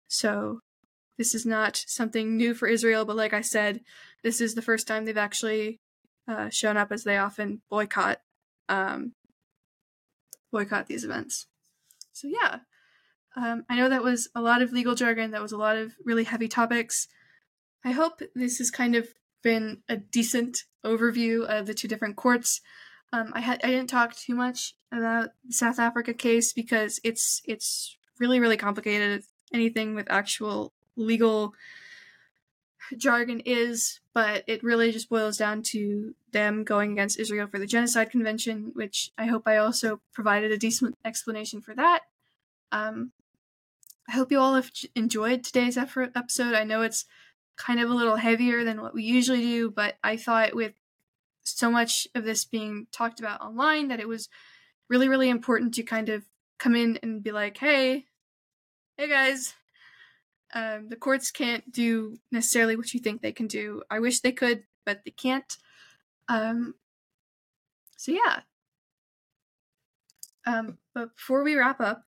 So 0.08 0.62
this 1.20 1.36
is 1.36 1.46
not 1.46 1.84
something 1.86 2.36
new 2.36 2.56
for 2.56 2.68
Israel, 2.68 3.06
but 3.06 3.16
like 3.16 3.34
I 3.34 3.42
said, 3.42 3.82
this 4.24 4.42
is 4.42 4.56
the 4.56 4.64
first 4.64 4.88
time 4.88 5.06
they've 5.06 5.16
actually 5.16 5.80
uh, 6.28 6.50
shown 6.50 6.78
up 6.78 6.92
as 6.92 7.04
they 7.04 7.18
often 7.18 7.62
boycott 7.70 8.22
um, 8.70 9.14
boycott 10.52 10.88
these 10.88 11.04
events. 11.04 11.48
So 12.12 12.28
yeah, 12.28 12.60
um, 13.36 13.66
I 13.70 13.76
know 13.76 13.90
that 13.90 14.04
was 14.04 14.30
a 14.36 14.42
lot 14.42 14.62
of 14.62 14.72
legal 14.72 14.96
jargon. 14.96 15.32
That 15.32 15.42
was 15.42 15.52
a 15.52 15.58
lot 15.58 15.78
of 15.78 15.94
really 16.04 16.24
heavy 16.24 16.48
topics. 16.48 17.08
I 17.86 17.92
hope 17.92 18.22
this 18.36 18.58
has 18.58 18.72
kind 18.72 18.96
of 18.96 19.08
been 19.44 19.84
a 19.88 19.98
decent 19.98 20.64
overview 20.86 21.46
of 21.46 21.68
the 21.68 21.74
two 21.74 21.88
different 21.88 22.16
courts. 22.16 22.62
Um, 23.14 23.32
I 23.34 23.40
had 23.40 23.62
I 23.64 23.68
didn't 23.68 23.90
talk 23.90 24.16
too 24.16 24.36
much 24.36 24.74
about 24.92 25.30
the 25.46 25.54
South 25.54 25.80
Africa 25.80 26.14
case 26.14 26.52
because 26.52 27.00
it's 27.04 27.42
it's 27.46 27.98
really 28.20 28.40
really 28.40 28.58
complicated. 28.58 29.24
Anything 29.54 29.96
with 29.96 30.08
actual 30.10 30.74
legal 30.98 31.54
jargon 32.96 33.42
is, 33.46 34.00
but 34.14 34.44
it 34.48 34.64
really 34.64 34.92
just 34.92 35.10
boils 35.10 35.38
down 35.38 35.62
to 35.64 36.16
them 36.32 36.64
going 36.64 36.92
against 36.92 37.20
Israel 37.20 37.48
for 37.48 37.60
the 37.60 37.68
Genocide 37.68 38.12
Convention, 38.12 38.72
which 38.74 39.12
I 39.18 39.26
hope 39.26 39.44
I 39.46 39.58
also 39.58 40.02
provided 40.14 40.52
a 40.52 40.58
decent 40.58 40.98
explanation 41.04 41.62
for 41.62 41.74
that. 41.76 42.02
Um, 42.72 43.12
I 44.10 44.14
hope 44.14 44.32
you 44.32 44.40
all 44.40 44.56
have 44.56 44.72
enjoyed 44.96 45.44
today's 45.44 45.78
effort 45.78 46.12
episode. 46.16 46.54
I 46.54 46.64
know 46.64 46.82
it's 46.82 47.06
kind 47.58 47.80
of 47.80 47.90
a 47.90 47.94
little 47.94 48.16
heavier 48.16 48.64
than 48.64 48.82
what 48.82 48.94
we 48.94 49.04
usually 49.04 49.42
do, 49.42 49.70
but 49.70 49.98
I 50.04 50.16
thought 50.16 50.56
with 50.56 50.74
so 51.44 51.72
much 51.72 52.08
of 52.16 52.24
this 52.24 52.46
being 52.46 52.88
talked 52.92 53.20
about 53.20 53.42
online 53.42 53.88
that 53.88 54.00
it 54.00 54.08
was 54.08 54.30
really, 54.90 55.10
really 55.10 55.30
important 55.30 55.74
to 55.74 55.84
kind 55.84 56.10
of 56.10 56.24
come 56.58 56.76
in 56.76 57.00
and 57.04 57.24
be 57.24 57.32
like, 57.32 57.58
hey, 57.58 58.06
hey 58.98 59.10
guys, 59.10 59.54
um, 60.54 60.90
the 60.90 60.96
courts 60.96 61.32
can't 61.32 61.70
do 61.72 62.18
necessarily 62.32 62.76
what 62.76 62.94
you 62.94 63.00
think 63.00 63.22
they 63.22 63.32
can 63.32 63.48
do. 63.48 63.84
I 63.90 64.00
wish 64.00 64.22
they 64.22 64.32
could, 64.32 64.64
but 64.86 65.02
they 65.04 65.12
can't. 65.12 65.58
Um, 66.30 66.76
so 67.98 68.12
yeah. 68.12 68.40
Um, 70.46 70.78
but 70.94 71.16
before 71.16 71.44
we 71.44 71.56
wrap 71.56 71.82
up, 71.82 72.04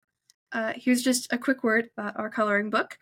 uh, 0.52 0.72
here's 0.76 1.02
just 1.02 1.32
a 1.32 1.38
quick 1.38 1.62
word 1.62 1.90
about 1.96 2.18
our 2.18 2.30
coloring 2.30 2.70
book. 2.70 2.98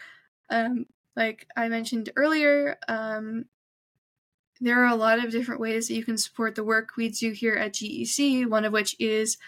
Um, 0.51 0.87
like 1.17 1.47
I 1.57 1.69
mentioned 1.69 2.11
earlier, 2.17 2.79
um, 2.89 3.47
there 4.61 4.83
are 4.85 4.93
a 4.93 4.97
lot 4.97 5.23
of 5.23 5.31
different 5.31 5.61
ways 5.61 5.89
that 5.89 5.95
you 5.95 6.05
can 6.05 6.17
support 6.17 6.55
the 6.55 6.65
work 6.65 6.91
we 6.97 7.09
do 7.09 7.33
here 7.33 7.55
at 7.55 7.75
GEC, 7.75 8.49
one 8.49 8.65
of 8.65 8.73
which 8.73 8.95
is 8.99 9.39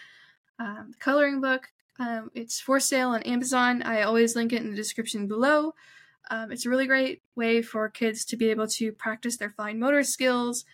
um, 0.59 0.89
the 0.91 0.97
coloring 0.97 1.41
book. 1.41 1.69
Um, 1.99 2.31
it's 2.33 2.59
for 2.59 2.79
sale 2.79 3.09
on 3.09 3.23
Amazon. 3.23 3.81
I 3.83 4.01
always 4.01 4.35
link 4.35 4.51
it 4.51 4.61
in 4.61 4.69
the 4.69 4.75
description 4.75 5.27
below. 5.27 5.73
Um, 6.29 6.51
it's 6.51 6.65
a 6.65 6.69
really 6.69 6.87
great 6.87 7.21
way 7.35 7.61
for 7.61 7.89
kids 7.89 8.25
to 8.25 8.37
be 8.37 8.49
able 8.49 8.67
to 8.67 8.91
practice 8.91 9.37
their 9.37 9.51
fine 9.51 9.79
motor 9.79 10.03
skills 10.03 10.65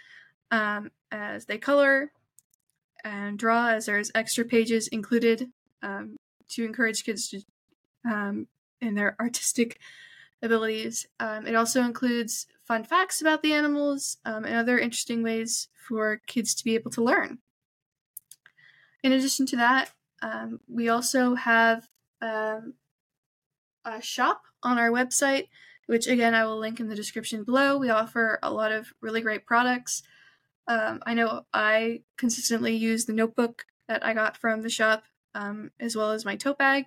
um, 0.50 0.92
as 1.12 1.46
they 1.46 1.58
color 1.58 2.12
and 3.04 3.38
draw, 3.38 3.70
as 3.70 3.86
there's 3.86 4.12
extra 4.16 4.46
pages 4.46 4.88
included 4.88 5.50
um, 5.84 6.18
to 6.50 6.66
encourage 6.66 7.04
kids 7.04 7.30
to 7.30 7.42
um, 8.10 8.48
in 8.80 8.96
their 8.96 9.16
artistic 9.20 9.80
abilities. 10.42 11.08
Um, 11.20 11.46
it 11.46 11.56
also 11.56 11.84
includes 11.84 12.48
fun 12.64 12.84
facts 12.84 13.22
about 13.22 13.44
the 13.44 13.54
animals 13.54 14.18
and 14.26 14.46
other 14.48 14.80
interesting 14.80 15.22
ways 15.22 15.68
for 15.88 16.22
kids 16.26 16.56
to 16.56 16.64
be 16.64 16.76
able 16.76 16.92
to 16.92 17.04
learn. 17.04 17.40
In 19.04 19.12
addition 19.12 19.46
to 19.48 19.56
that, 19.58 19.92
um, 20.22 20.60
we 20.68 20.90
also 20.90 21.36
have 21.36 21.88
um, 22.22 22.76
a 23.86 24.02
shop 24.02 24.44
on 24.64 24.78
our 24.78 24.90
website, 24.90 25.48
which 25.88 26.08
again 26.08 26.36
I 26.36 26.46
will 26.46 26.60
link 26.60 26.80
in 26.80 26.88
the 26.88 26.96
description 26.96 27.44
below. 27.44 27.78
We 27.78 27.90
offer 27.90 28.40
a 28.44 28.52
lot 28.52 28.72
of 28.72 28.94
really 29.02 29.22
great 29.22 29.46
products. 29.46 30.04
Um, 30.68 31.02
I 31.06 31.14
know 31.16 31.46
I 31.54 32.02
consistently 32.18 32.76
use 32.76 33.06
the 33.06 33.14
notebook 33.14 33.66
that 33.88 34.06
I 34.06 34.14
got 34.14 34.38
from 34.38 34.62
the 34.62 34.70
shop, 34.70 35.04
um, 35.34 35.72
as 35.80 35.96
well 35.96 36.12
as 36.12 36.24
my 36.24 36.36
tote 36.36 36.60
bag. 36.60 36.86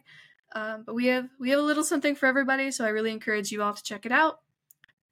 Um, 0.55 0.85
but 0.87 0.95
we 0.95 1.07
have 1.07 1.29
we 1.41 1.51
have 1.51 1.59
a 1.59 1.63
little 1.63 1.83
something 1.83 2.15
for 2.15 2.27
everybody, 2.27 2.71
so 2.71 2.85
I 2.85 2.91
really 2.91 3.11
encourage 3.11 3.51
you 3.51 3.63
all 3.63 3.75
to 3.75 3.83
check 3.83 4.07
it 4.07 4.13
out. 4.13 4.41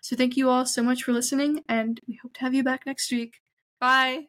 So, 0.00 0.16
thank 0.16 0.36
you 0.36 0.48
all 0.48 0.64
so 0.66 0.82
much 0.82 1.02
for 1.02 1.12
listening, 1.12 1.62
and 1.68 2.00
we 2.06 2.18
hope 2.22 2.32
to 2.34 2.40
have 2.40 2.54
you 2.54 2.62
back 2.62 2.86
next 2.86 3.12
week. 3.12 3.40
Bye. 3.80 4.28